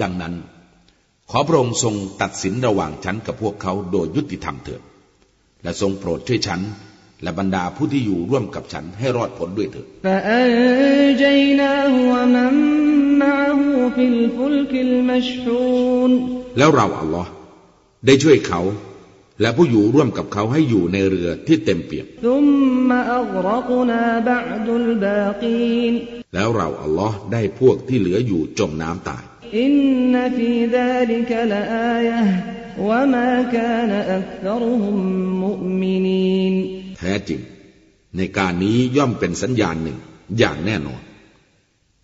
[0.00, 0.34] ดังนั้น
[1.30, 4.82] ขอพระองค์ทรงตัดสินระหว่างฉันกับพวกเขาโดยยุติธรรมเถิด
[5.62, 6.60] และทรงโปรดช่วยฉัน
[7.22, 9.86] และบรรดาผู้ที่อยู่ร่วมกับฉันให้รอดพ้นด้วยเถิด
[16.58, 17.30] แล้วเราอัลลอฮ์
[18.06, 18.60] ได้ช่วยเขา
[19.40, 22.06] และผู้อยู่ร่วมกับเขาให้อยู่ในเรือที่เต็มเปี่ยม
[26.34, 29.24] แล้วเราอัลลอฮ์ได้พวกที่เหลืออยู่จมน้ำตาย
[29.58, 29.74] อิน
[30.12, 32.20] นฟีดาลิกละอายะ
[32.79, 34.97] وما كان أكثرهم
[35.45, 36.53] مؤمنين
[36.99, 37.41] แท้จริง
[38.17, 39.97] ในการนี้ย่อมเป็นสัญญาณหนึ่ง
[40.39, 41.01] อย่างแน่นอน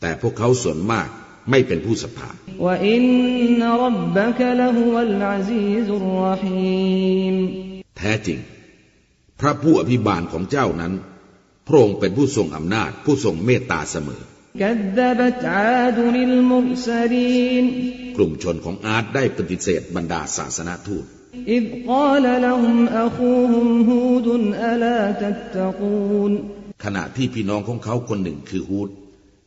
[0.01, 1.07] แต่พวกเขาส่วนมาก
[1.49, 2.29] ไม่เป็นผู้ศรัทธา
[2.65, 7.35] وإن ربك لهو العزيز الرحيم
[7.97, 8.39] แท้จริง
[9.39, 10.93] พระผู้อภิบาลของเจ้านั้น
[11.67, 14.34] พระองค์เป็นผู้ทรงอำนาจ ผู้ทรงเมตตาเสมอ كذبت عاد المرسلين
[18.17, 21.05] กลุ่มชนของอาร์ตได้ปฏิเสธบรรดาศาสนาทูต
[21.55, 24.27] إذ قال لهم أخوهم هود
[24.69, 26.31] ألا تتقون
[26.83, 28.89] ขณะที่พี่น้องของเขาคนหนึ่งคือฮูด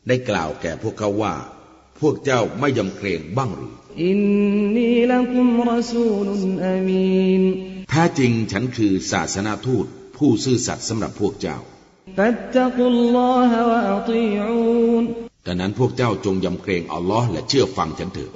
[0.07, 1.35] ได้กล่าวแก่พวกเขาว่า
[1.99, 3.73] พวกเจ้าไม่ยำเกรงบ้างหรือ
[4.09, 6.27] إني لكم رسول
[6.73, 7.43] أمين
[7.89, 9.85] แท้จริงฉันคือศาสนาทูต
[10.17, 11.78] ผู้ซื่อสัตย์สำหรับพวกเจ้า فاتقوا الله وأطيعون
[15.46, 18.30] ดังนั้นพวกเจ้าจงยำเกรงอัลลอฮ์และเชื่อฟังฉันเถิด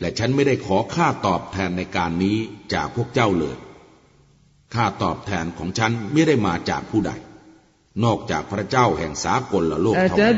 [0.00, 2.36] และฉันไม่ได้ขอค่าตอบแทนในการนี้
[2.74, 3.56] จากพวกเจ้าเลย
[4.74, 7.12] ค่าตอบแทนของฉันไม่ได้มาจากผู้ใด
[8.04, 10.34] นอกจากพระเจ้าแห่งสากลละโลกเท่านั้น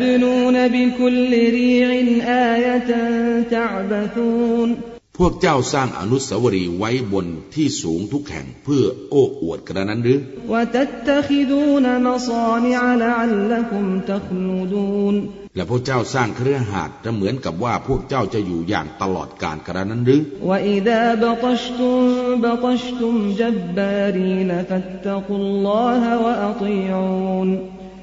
[5.18, 10.20] พวกเจ้าสร้างอนุสาวรีย์ไว้บนที่สูงทุกแห่งเพื่อโอ้อวดกระนั้นหรือ
[15.56, 20.22] และพวกเจ้าสร้างเครือหาดจะเหมือนกับว่าพวกเจ้าจะอยู่อย่างตลอดกาลกระนั้นหรือ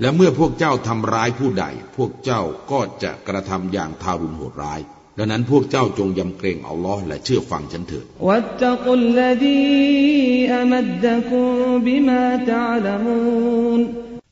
[0.01, 1.65] และเมื่อพวกเจ้าทำร้ายผู้ใด
[1.97, 4.79] พวกเจ้าก็จะกระทำอย่างทารุณโหดร้าย
[5.17, 8.05] ดังนั้นพวกเจ้าจงยำเกรงอัลลอฮ์และเชื่อฟังฉันเถิด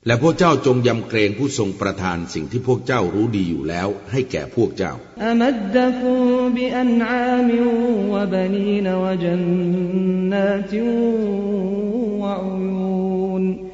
[0.10, 4.94] และพวกเจ้าจงยำเกรงผู้ทรงประทานสิ่งที่พวกเจ้ารู้ดีอยู่แล้ว ให้แก่พวกเจ้า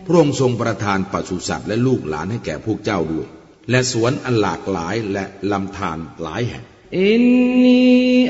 [0.08, 3.28] พระองค์ทรงประทานปศุสัตว์และลูกหลานให้แก่พวกเจ้าด้วย
[3.70, 6.64] และสวนอันหลากหลายและลำธารหลายแห่ง
[7.00, 7.24] อิน
[7.64, 7.84] นี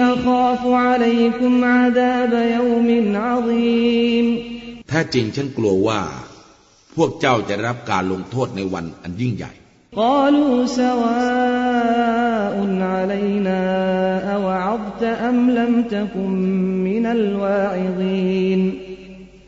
[0.05, 4.25] อัคาฟุอะลัยกุมอาดาบยอมินอาซีม
[4.89, 6.01] แท้จริงฉันกลัวว่า
[6.95, 9.51] พวกเจ้าจะรับการลงโทษในวันอันยิ่งใหญ่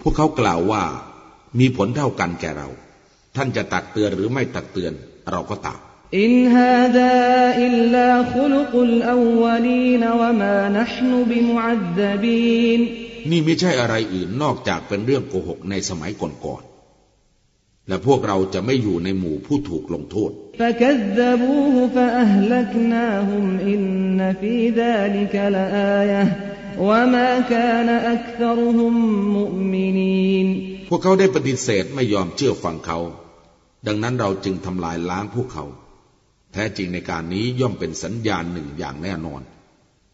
[0.02, 0.84] พวกเขากล่าวว่า
[1.60, 2.68] มีผลเท่ากันแก่เรา
[3.36, 4.94] ท่านจะตักเตือนหรือไม่ตักเตือน
[5.32, 5.80] เราก็ตัม
[6.20, 7.14] อินฮาดา
[7.64, 12.80] อิลลาคุลกุลอวลีนวมานะห์นุบิมุอัดบีน
[13.30, 16.77] นี่ไม่ใช่อะไรอื่นนอกจากเป็นเรื่องโกหกในสมัยก่อนๆ
[17.88, 26.25] และพวกเราจะไม่อยู่ในหมู่ผู้ถูกลงโทษ فكذبوه فأهلكناهم إن في ذلك لآية
[26.88, 28.95] وما كان أكثرهم
[29.37, 30.47] مؤمنين
[30.88, 32.99] พวกเขาได้ปฏิเสธไม่ยอมเชื่อฟังเขา
[33.87, 35.65] ดังนั้นเราจึงทำลายล้างพวกเขา
[36.53, 39.43] แท้จริงในการนี้ย่อมเป็นสัญญาณหนึ่งอย่างแน่นอน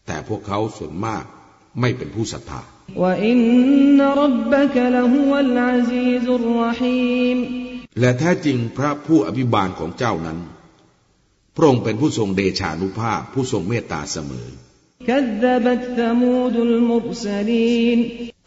[0.07, 1.23] แต่พวกเขาส่วนมาก
[1.79, 2.61] ไม่เป็นผู้ศรัทธา
[3.03, 7.62] وإن ربك لهو العزيز الرحيم
[8.00, 10.38] และแท้จริงพระผู้อภิบาลของเจ้านั้น
[11.56, 14.48] พระองค์เป็นผู้ทรงเดชานุภาพผู้ทรงเมตตาเสมอ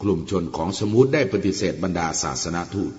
[0.02, 2.92] กลุ่มชนของสมุดได้ปฏิเสธบรรดาศาสนาทูต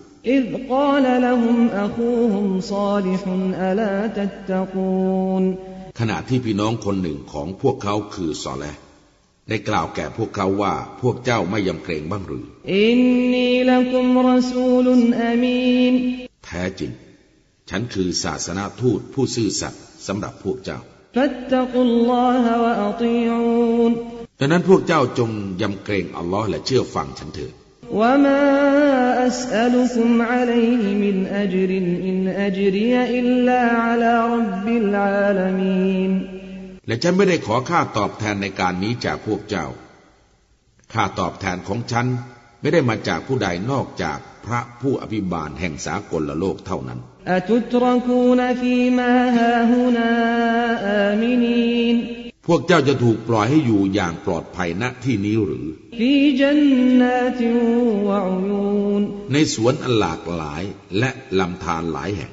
[5.99, 8.65] ขณะที่พี่น้องคนหนึ่งของพวกเขาคือซอแล
[9.49, 12.99] ได้กล่าวแก่พวกเขาว่าพวกเจ้าไม่ยำเกรงบ้างหรืออิน
[13.33, 15.95] นีลักุมรสูลุนอามีน
[16.45, 16.91] แท้จริง
[17.69, 20.79] ฉันคือศาสนาทูตผู้ซื่อสัตย์สำหรับพวกเจ้า
[24.39, 27.53] ดังนั้นพวกเจ้าจงยำเกรงอัลลอฮ์และเชื่อฟังฉันเถิด
[36.87, 39.65] และฉันไม่ได้ขอค่าตอบแทนในการนี้จากพวกเจ้า
[40.93, 42.05] ค่าตอบแทนของฉัน
[42.61, 46.99] ไม่ได้มาจากผู้ใดนอกจาก พระผู้อภิบาลแห่งสากลละโลกเท่านั้น
[52.47, 55.67] พวกเจ้าจะถูกปล่อยให้อยู่อย่างปลอดภัยณที่นี้หรือ
[59.33, 60.63] ในสวนอันหลากหลาย
[60.99, 62.29] และลำธารหลายแห่ง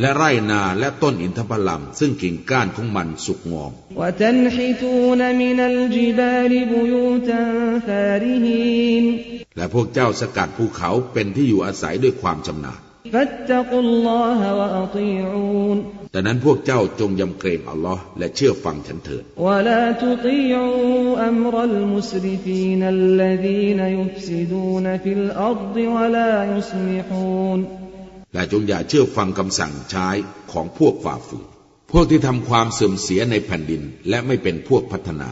[0.00, 3.72] และไร่นาและต้นอินทผลัมซึ่งกิ่งก้านของมันสุกงอม
[9.56, 12.80] และพวกเจ้าสกัดภูเขาเป็นที่อยู่อาศัยด้วยความชำนาญ
[16.14, 19.22] ดังนั้นพวกเจ้าจงยำเกรงอัลลอฮ์และเชื่อฟังฉันเถิด
[19.64, 20.70] และที่อยู่
[21.22, 23.98] อำเภอของผู้ที่อยู่บนแผ่นดินและไม่ย
[27.16, 27.87] อมรับ
[28.32, 30.08] และจงอย่าเชื่อฟังคำสั่งใช้
[30.52, 31.46] ของพวกฝ่าฝืน
[31.92, 35.30] พวกที่ทำความเสื่อมเสียในแผ่นดินและไม่เป็นพวกพัฒนา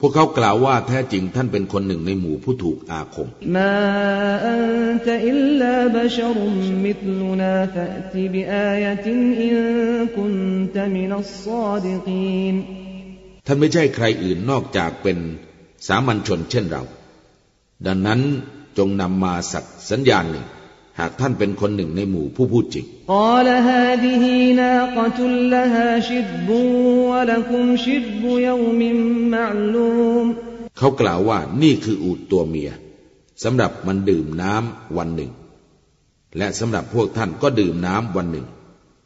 [0.00, 3.16] พวกเขากล่าวว่าแท้จริงท่านเป็นคนหนึ่งในหมู่ผู้ถูกอาค
[3.54, 3.72] มา
[5.06, 5.08] ต
[13.46, 15.18] ท่านไม่ใช่ใครอื่นนอกจากเป็น
[15.86, 16.82] สามัญชนเช่นเรา
[17.86, 18.20] ดังนั้น
[18.78, 20.46] จงนำมาสักสัญญาณหนึ่ง
[20.98, 22.86] หากท่านเป็นคนหนึ่งในหมู่ผู้พูดจริง
[30.78, 32.70] เขากล่าวว่านี่คืออูดตัวเมีย
[33.44, 35.30] สำหรับมันดื่มน้ำวันหนึ่ง
[36.38, 38.46] และสำหรับพวกท่านก็ดื่มน้ำวันหนึ่ง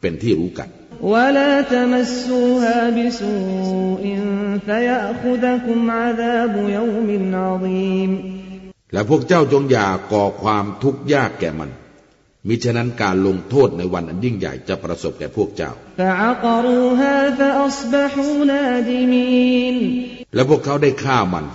[0.01, 0.69] เป็นที่รู้กัน
[1.12, 4.04] ولا تمسوها بسوء
[4.66, 8.10] فيأخذكم عذاب يوم عظيم
[8.92, 11.70] และพวกเจ้าจงอย่าก่อความทุกข์ยากแก่มัน
[12.48, 19.76] มิฉะนั้นการลงโทษในวันอันยิ่งใหญ่จะประสบแก่พวกเจ้า فعقروها فأصبحوا نادمين
[20.34, 21.46] และพวกเขาได้ฆ่ามัน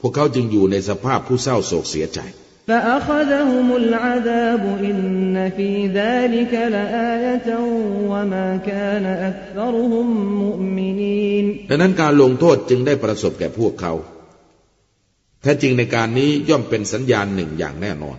[0.00, 2.20] พวกเขาจึงอยู่ในสภาพผู้เศร้าโศกเสียใจ
[2.68, 7.48] فأخذهم العذاب إن في ذلك لآية
[8.12, 10.06] وما كان أكثرهم
[10.44, 13.92] مؤمنين ดังนั้นการลงโทษจึงได้ประสบแก่พวกเขา
[15.42, 18.18] แท้จริงในการนี้ย่อมเป็นสัญญาณหนึ่งอย่างแน่นอน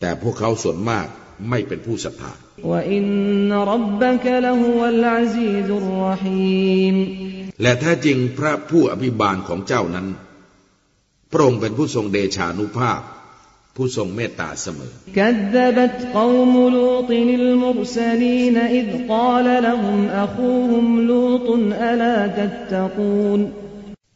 [0.00, 1.06] แต่พวกเขาส่วนมาก
[1.50, 2.32] ไม่เป็นผู้ศรัทธา
[2.70, 6.96] وإن ربك لهو العزيز الرحيم
[7.62, 10.06] และแท้จริงพระผู้อภิบาลของเจ้านั้น
[11.32, 13.00] พระองค์เป็นผู้ทรงเดชานุภาพ
[13.80, 21.48] ผู้ทรงเมตตาเสมอ كذبت قوم لوط المرسلين إذ قال لهم أخوهم لوط
[21.90, 23.40] ألا تتقون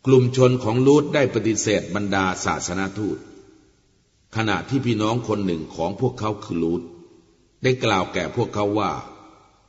[0.07, 3.19] กลุ่มชนของลูตได้ปฏิเสธบรรดาศาสนาทูต
[4.37, 6.83] ขณะที่พี่น้องคนหนึ่งของพวกเขาคือลูต
[7.63, 8.93] ได้กล่าวแก่พวกเขาว่า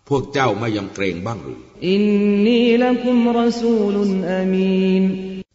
[0.09, 1.61] พวกเจ้าไม่ยำเกรงบ้างหรือ
[1.93, 3.95] إني لكم رسول
[4.39, 5.03] أمين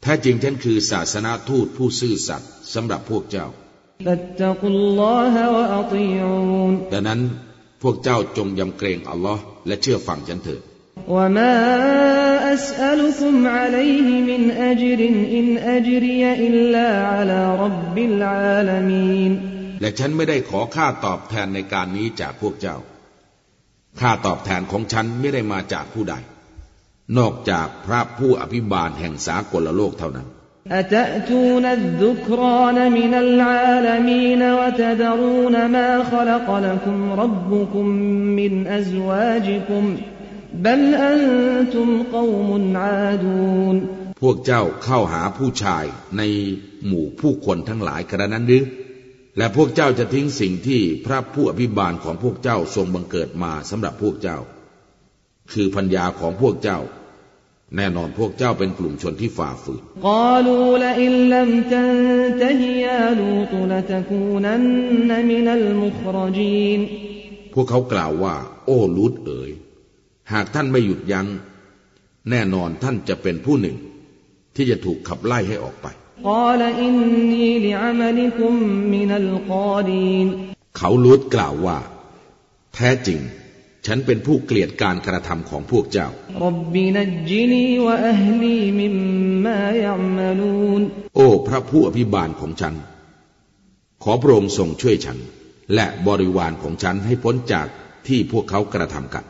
[0.02, 3.69] แท้จริงฉันคือศาสนาทูตผู้ซื่อสัตย์สำหรับพวกเจ้า فاتقوا الله وأطيعون
[6.93, 7.19] ดังนั้น
[7.81, 10.61] พวกเจ้าจงยำเกรงอัลลอฮ์และเชื่อฟังฉันเถิด
[19.81, 22.77] และฉันไม่ได้ขอค่าตอบแทนในการนี้จากพวกเจ้า
[23.99, 26.15] ค่าตอบแทนของฉันไม่ได้มาจากผู้ใด
[27.17, 30.27] นอกจากพระผู้อภิบาลแห่งสากลโลกเท่านั้น
[30.70, 37.86] أتأتون الذكران من العالمين وتذرون ما خلق لكم ربكم
[38.38, 39.96] من أزواجكم
[40.54, 43.76] بل أنتم قوم عادون
[44.22, 45.84] พวกเจ้าเข้าหาผู้ชาย
[46.18, 46.22] ใน
[46.86, 48.64] หมู่ผู้คนทั้งหลายกระนั้นหรือ
[49.38, 54.38] และพวกเจ้าจะทิ้งสิ่งที่พระผู้อภิบาลของพวกเจ้าทรงบังเกิดมาสำหรับพวกเจ้า
[55.52, 56.78] คือพัญญาของพวกเจ้า
[57.75, 59.81] แน่นอนพวกเจ้าเป็นกลุ่มชนที่ฝ่าฝืน
[67.53, 69.51] พวกเขากล่าวว่า โอ้ลูตเอ๋ย
[70.33, 71.27] หากท่านไม่หยุดยัง้ง
[72.29, 73.77] แน่นอนท่านจะเป็นผู้หนึ่ง
[74.55, 75.87] ที่จะถูกขับไล่ให้ออกไป
[80.77, 81.77] เขาลูตกล่าวว่า
[82.75, 83.19] แท้จริง
[83.85, 86.07] ฉันเป็นผู้เกลียดการกระทำของพวกเจ้า
[86.37, 92.73] โอ้ พระผู้อภิบาลของฉัน
[94.03, 95.17] ขอพระองค์ทรงช่วยฉัน
[95.75, 97.67] และบริวารของฉันให้พ้นจาก
[98.07, 99.23] ที่พวกเขากระทำกัน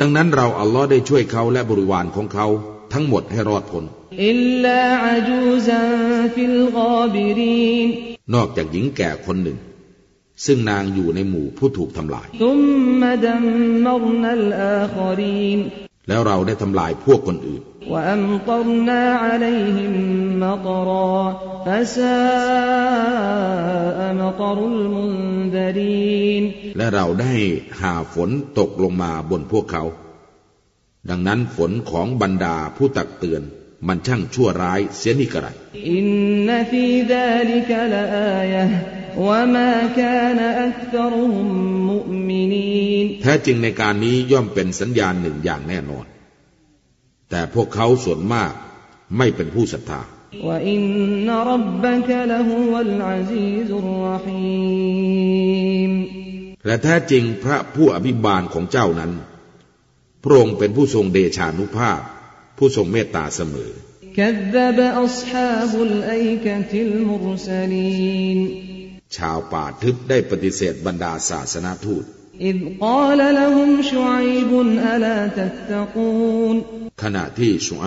[0.00, 2.46] ดังนั้นเราอัลลอฮ์ได้ช่วยเขาและบริวารของเขา
[2.92, 3.84] ทั้งหมดให้รอดพ้น
[4.26, 5.70] إلا عجوزا
[6.34, 9.58] في الغابرين นอกจากหญิงแก่คนหนึ่ง
[10.44, 12.28] ซึ่งนางอยู่ในหมู่ผู้ถูกทำลาย
[16.08, 17.62] แล้วเราได้ทำลายพวกคนอื่น
[26.76, 27.34] และเราได้
[27.80, 29.84] หาฝนตกลงมาบนพวกเขา
[31.10, 33.42] ดังนั้นฝนของบรรดาผู้ตักเตือน
[33.86, 35.48] มันช่างชั่วร้ายเสียนี่กระไร
[35.90, 36.06] อิน
[36.48, 38.64] นฟีดาลิกลาอายะ
[39.26, 41.34] วะมากานอักษรุม
[41.88, 46.06] มุมินีนแท้จริงในการนี้ย่อมเป็นสัญญาณหนึ่งอย่างแน่นอน
[47.30, 48.52] แต่พวกเขาส่วนมาก
[49.18, 50.02] ไม่เป็นผู้ศรัทธา
[56.66, 59.12] และแท้จริงพระผู้อภิบาลของเจ้านั้น
[60.22, 62.00] พระองค์เป็นผู้ทรงเดชานุภาพ
[62.56, 63.70] ผู้ทรงเมตตาเสมอ
[69.16, 72.04] ชาวป่าทึบได้ปฏิเสธบรรดาศาสนาทูต
[77.02, 77.86] ขณะที่ชุไอ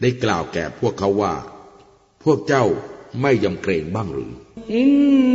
[0.00, 1.34] ได้กล่าวแก่พวกเขาว่า
[2.24, 2.64] พวกเจ้า
[3.20, 4.32] ไม่ยำเกรงบ้างหรือ
[4.74, 4.90] อิน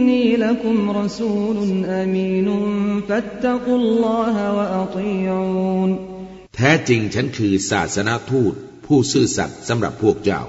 [0.07, 2.65] นีลักุมรสูลุามีนุน
[3.07, 6.12] ฟัตตักุลลอฮะวะอัติ
[6.55, 8.53] แท้จริงฉันคือศาสนาทูต
[8.85, 10.41] ผู้ซื่อสัตย์สำหรับพวกเจ้า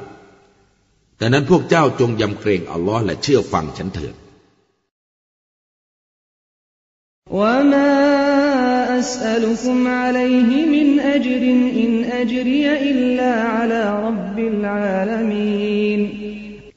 [1.16, 4.14] แต่นั้นพวกเจ้าจงยำเกรงอัลลอฮ์และเชื่อฟังฉันเถิด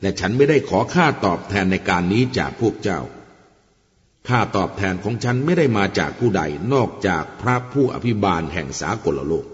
[0.01, 2.99] และฉันไม่ได้ขอค่าตอบแทนในการนี้จากพวกเจ้า
[4.27, 6.41] ค่าตอบแทนของฉันไม่ได้มาจากผู้ใด
[6.73, 9.45] นอกจากพระผู้อภิบาลแห่งสากลโลก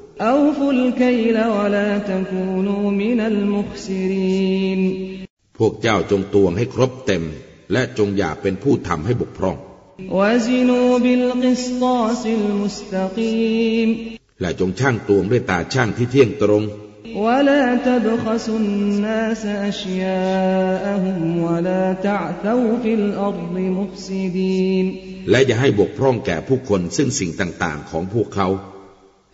[5.57, 7.23] พวกเจ้าจงตวงให้ครบเต็ม
[7.71, 9.57] และจงอย่าเป็นผู้ทำให้บกพร่อง
[14.41, 16.63] และจงช่างตวงด้วยตาช่างที่เที่ยงตรง
[17.16, 24.86] ولا تبخسوا الناس أشياءهم ولا تعثوا في الأرض مفسدين
[25.30, 28.48] และอย่าให้บกพร่องแก่ผู้คนซึ่งสิ่งต่างๆ ของพวกเขา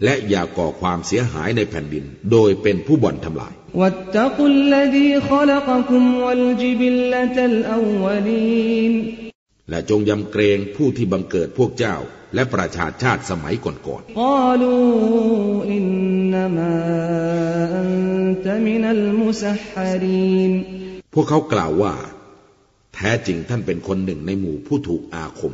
[0.04, 8.92] และอย่าก่อความเสียหายในแผ่นดิน โดยเป็นผู้บ่อนทำลาย واتقوا الذي خلقكم والجبلة الأولين
[9.69, 11.95] และจงยำเกรงผู้ที่บังเกิดพวกเจ้า
[12.35, 14.15] และประชาชาติสมัยก่อนๆ
[21.13, 21.93] พวกเขากล่าวว่า
[22.95, 25.53] แท้จริงท่านเป็นคนหนึ่งในหมู่ผู้ถูกอาคม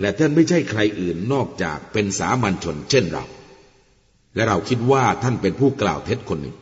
[0.00, 3.24] และท่านไม่ใช่ใครอื่นนอกจากเป็นสามัญชนเช่นเรา
[4.34, 6.54] และเราคิดว่าท่านเป็นผู้กล่าวเท็จคนหนึ่ง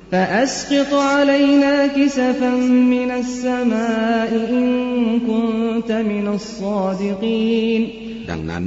[8.31, 8.65] ดังนั้น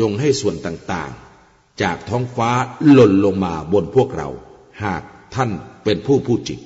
[0.00, 2.50] จงให้ส่วนต่างๆ จากท้องฟ้า
[2.90, 4.28] หล่นลงมาบนพวกเรา
[4.84, 5.02] หาก
[5.34, 5.50] ท่าน
[5.84, 6.58] เป็นผู้พูดจริง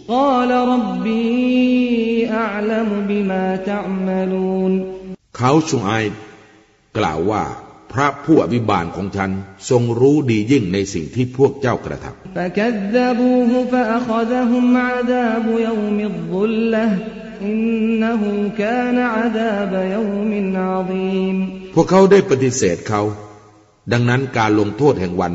[5.36, 5.92] เขาชุงไอ
[6.98, 7.42] กล่าวว่า
[7.93, 9.30] พระผู้อภิบาลของฉัน
[9.70, 12.22] ทรงรู้ดียิ่งในสิ่งที่พวกเจ้ากระทำ
[21.74, 23.03] พวกเขาได้ปฏิเสธเขา
[23.93, 25.34] ดังนั้นการลงโทษแห่งวัน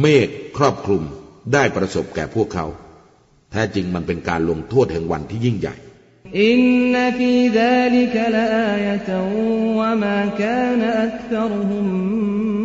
[0.00, 1.02] เมฆครอบคลุม
[1.52, 2.66] ได้ประสบแก่พวกเขา
[3.50, 5.74] แท้จริงมันเป็นการลงโทษแห่งวันที่ยิ่งใหญ่
[6.36, 6.60] อิน
[6.94, 9.10] นฟีซาลิกละอายะต
[9.76, 11.88] วมากานอักษรฮุม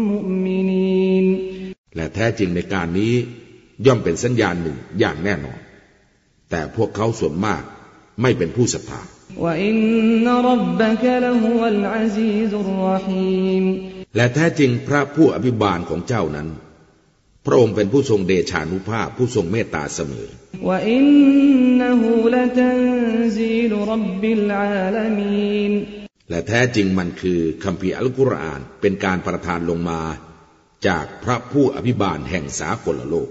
[0.10, 1.26] มุมินีน
[1.96, 3.14] และแท้จริงในการนี้
[3.86, 5.60] ย่อมเป็นสัญญาณหนึ่งอย่างแน่นอน
[6.50, 7.62] แต่พวกเขาส่วนมาก
[8.22, 9.02] ไม่เป็นผู้ศรัทธา
[14.16, 16.48] และแท้จริงพระผู้อภิบาลของเจ้านั้น
[17.46, 20.28] พระองค์เป็นผู้ทรงเดชานุภาพผู้ทรงเมตตาเสมอ
[26.30, 30.02] และแท้จริงมันคือคำพีอัลกุรอานเป็นการประทานลงมา
[30.88, 33.28] จากพระผู้อภิบาลแห่งสากลโลก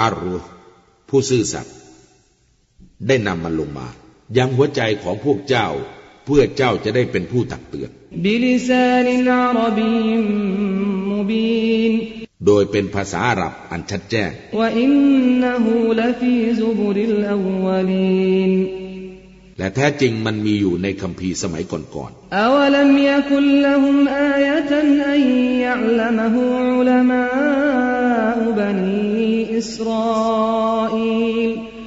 [0.00, 0.36] อารุ
[1.08, 1.74] ผู้ซื่อสัตย์
[3.06, 3.88] ได้นำมันลงมา
[4.36, 5.68] ยังหัวใจของพวกเจ้า
[6.24, 7.90] เพื่อเจ้าจะได้เป็นผู้ตักเตือน
[12.46, 14.30] โดยเป็นภาษาอรับอันชัดแจ้ง
[19.58, 22.32] และแท้จริงมันมีอยู่ในคัมภีร์สมัยก่อนๆ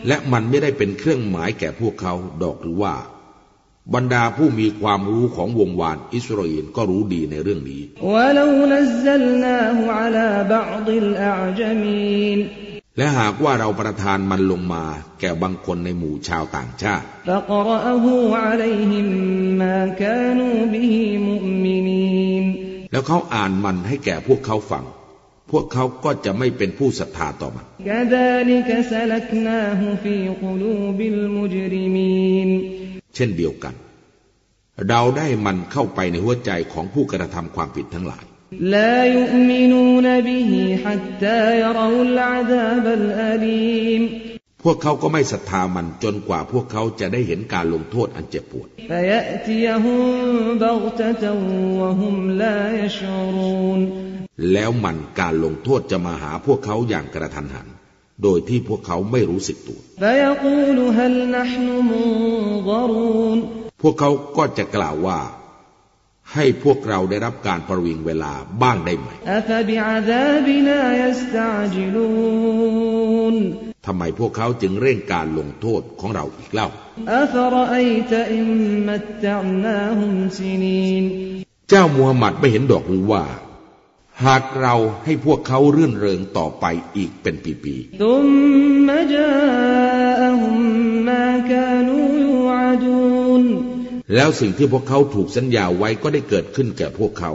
[0.07, 2.13] และมันไม่ได้เป็นเครื่องหมายแก่พวกเขา
[2.43, 2.93] ดอกหรือว่า
[3.93, 7.81] บรรดาผู้มีความรู้ของวงวานอิสราเอลก็รู้ดีในเรื่องนี้
[12.97, 14.83] และหากว่าเราประทานมันลงมา
[15.19, 17.41] แก่บางคนในหมู่ชาวต่างชาติ แล้ว
[23.07, 24.85] เขาอ่านมันให้แก่พวกเขาฟัง
[25.51, 27.65] พวกเขาก็จะไม่เป็นผู้ศรัทธาต่อมัน
[33.15, 33.73] เช่นเดียวกัน
[34.89, 38.25] เราได้มันเข้าไปในหัวใจของผู้กระทำความผิดทั้งหลาย
[44.63, 48.67] พวกเขาก็ไม่ศรัทธามันจนกว่าพวกเขาจะได้เห็นการลงโทษอันเจ็บปวด
[54.53, 57.67] แล้วมันการลงโทษจะมาหาพวกเขาอย่างกระทันหัน
[58.23, 59.79] โดยที่พวกเขาไม่รู้สึกตัว
[63.81, 65.19] พวกเขาก็จะกล่าวว่า
[66.33, 69.09] ให้พวกเราได้รับการประวิงเวลาบ้างได้ไหม
[73.85, 76.67] ทำไมพวกเขาจึงเร่งการลงโทษของเราอีกเล่า
[81.69, 83.21] เจ้ามูฮัมหมัดไม่เห็นดอกหรือว่า
[84.25, 86.65] หากเราให้พวกเขาเรื่อนเริงต่อไป
[86.97, 88.01] อีกเป็นปีๆ
[94.15, 97.31] แล้วสิ่งที่พวกเขาถูกสัญญาไว้ก็ได้เกิดขึ้นแก่พวกเขา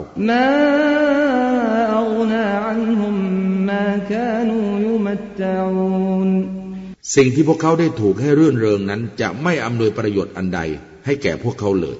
[7.15, 10.61] สิ่งที่พวกเขาได้ถูกให้เรื่อนเริงนั้นจะไม่อำนวยประโยชน์อันใด
[11.09, 11.97] ให้แก่พวกเขาเลย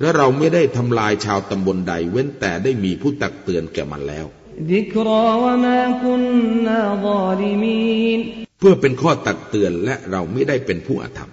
[0.00, 4.26] และเราไม่ได้ทำลายชาวตำบลใดเว้นแต่ได้มีผู้ตักเตือนแก่มันแล้ว
[8.62, 11.30] พื่อเป็นข้อตักเตือนและเราไม่ได้เป็นผู้อาธรรม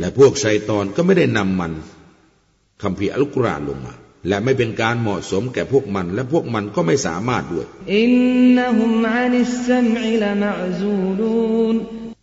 [0.00, 1.72] และพวกชัยตอนก็ไม่ได้นำมัน
[2.82, 3.94] คำพีอัลกุรอานลงมา
[4.28, 7.66] และไม่เป็นการเหมาะสมแก่พวกมัน และพวกมันก็ไม่สามารถด้วย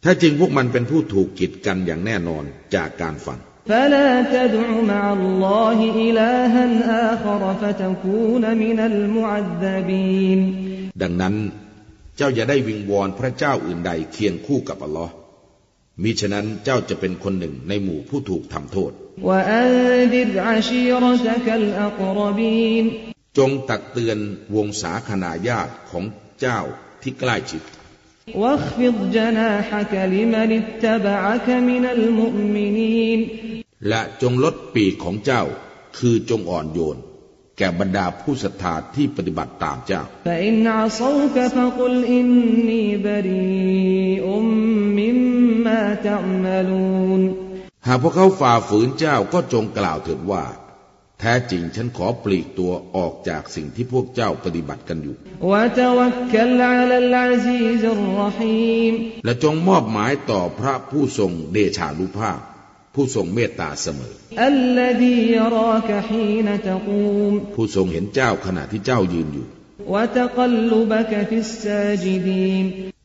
[0.03, 2.43] ถ้าจริงพวกมันเป็นผู้ถูกกีดกันอย่างแน่นอน
[2.76, 3.39] จากการฟัง
[3.70, 6.64] فلا تدع مع الله إلها
[7.12, 10.41] آخر فتكون من المعذبين
[11.03, 11.35] ดังนั้น
[12.16, 15.14] เจ้าอย่าได้วิงวอนพระเจ้าอื่นใดเคียงคู่กับอัลลอฮ์
[16.03, 18.93] มิฉะนั้นเจ้าจะเป็นคนหนึ่งในหมู่ผู้ถูกทำโทษ
[19.29, 22.85] وأنذر عشيرتك الأقربين
[23.39, 24.18] จงตักเตือน
[24.57, 26.05] วงศาคณาญาติของ
[26.41, 26.61] เจ้า
[27.03, 27.62] ที่ใกล้ชิด
[33.90, 35.44] และจงลดปีกของเจ้า
[35.98, 36.98] คือจงอ่อนโยน
[37.58, 40.02] แก่บรรดาผู้ศรัทธาที่ปฏิบัติตามเจ้า
[47.88, 50.44] หากพวกเขาฝ่าฝืนเจ้าก็จงกล่าวถึงว่า
[51.20, 55.15] แท้จริงฉันขอปลีกตัวออกจากสิ่งที่พวกเจ้าปฏิบัติกันอยู่
[59.26, 62.39] และจงมอบหมายต่อพระผู้ทรงเดชานุภาพ
[62.95, 64.13] ผู้ทรงเมตตาเสมอ
[67.55, 69.47] ผู้ทรงเห็นเจ้าขณะที่เจ้ายืนอยู่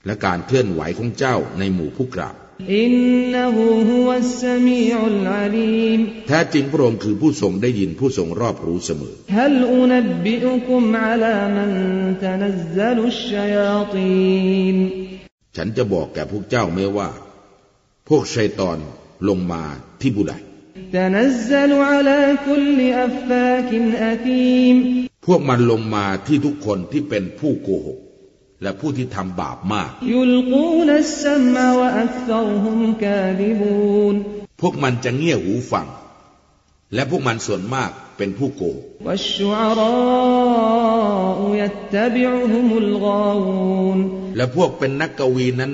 [0.06, 2.34] และการเคลื่อนไหวของเจ้าในหมู่ผู้กราบ
[2.70, 2.94] อิน
[3.32, 4.10] นะฮูฮุว
[4.40, 5.98] สมีอุลอาลีม
[6.28, 11.72] แท้จริงพระองค์คือผู้ทรงได้ยินผู้ทรงรอบรู้เสมอฮัลอุนบบิอุคุมอลามัน
[12.24, 14.76] ตะนัซลุชชยาตีน
[15.56, 17.08] ฉันจะบอกแก่พวกเจ้าไหมว่า
[18.08, 18.78] พวกชัยตอน
[19.28, 19.62] ลงมา
[20.00, 20.32] ที่บุได
[20.94, 24.74] ตะนัซลุอลาคุลอัฟฟากินอะทีม
[25.26, 27.98] พวกมันลงมาที่ทุกคนที่เป็นผู้โกหก
[28.62, 29.90] และผู้ที่ทำบาปมาก
[34.60, 35.86] พวกมันจะเงี่ยหูฟัง
[36.94, 38.76] และพวกมันส่วนมากเป็นผู้โกง
[44.36, 45.72] และพวกเป็นนักกวีนั้น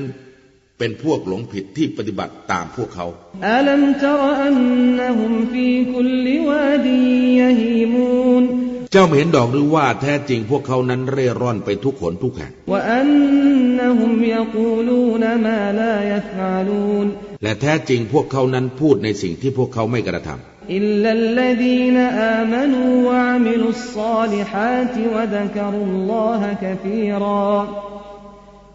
[0.79, 3.07] เป็นพวกหลงผิดที่ปฏิบัติตามพวกเขา
[3.49, 4.59] อัลมตรอัน
[4.99, 8.45] นหุมฟีคุลวาดียฮีมูน
[8.92, 17.08] เจ้าไม่เห็นดอกหรือว่าแท้จริงพวกเขานั้นเร่ร่อนไปทุกขนทุกแห่ง وأنهم يقولون ما لا يفعلون
[17.44, 21.98] และแท้จริงพวกเขานั้นพูดในสิ่งที่พวกเขาไม่กระทำ إلا الذين
[22.38, 27.68] آمنوا وعملوا الصالحات وذكروا الله كثيرا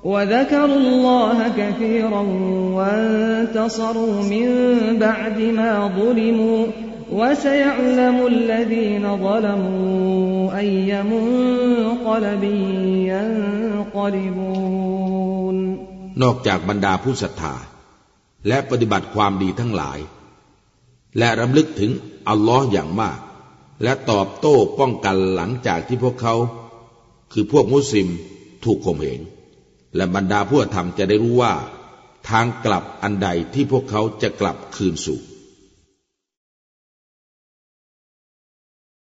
[0.05, 2.23] وذكروا الله كثيرا
[2.79, 4.47] وانتصروا من
[4.99, 6.67] بعد ما ظلموا
[7.19, 12.45] وسيعلم الذين ظلموا أي منقلب
[13.95, 15.57] ينقلبون
[16.23, 17.55] นอกจากบรรดาผู้ศรัทธา
[18.49, 19.99] และปฏิบัติความดีทั้งหลาย
[21.19, 21.91] และรำลึกถึง
[22.29, 23.19] อัลลอฮ์อย่างมาก
[23.83, 26.35] และตอบโต้ป้องกันหลังจากที่พวกเขา
[27.33, 28.09] คือพวกมุสลิม
[28.65, 29.21] ถูกข่มเหง
[29.97, 31.55] และบรรดาผู้ธรรมจะได้รู้ว่า
[32.29, 35.21] ทางกลับอันใดที่พวกเขาจะกลับคืนสู่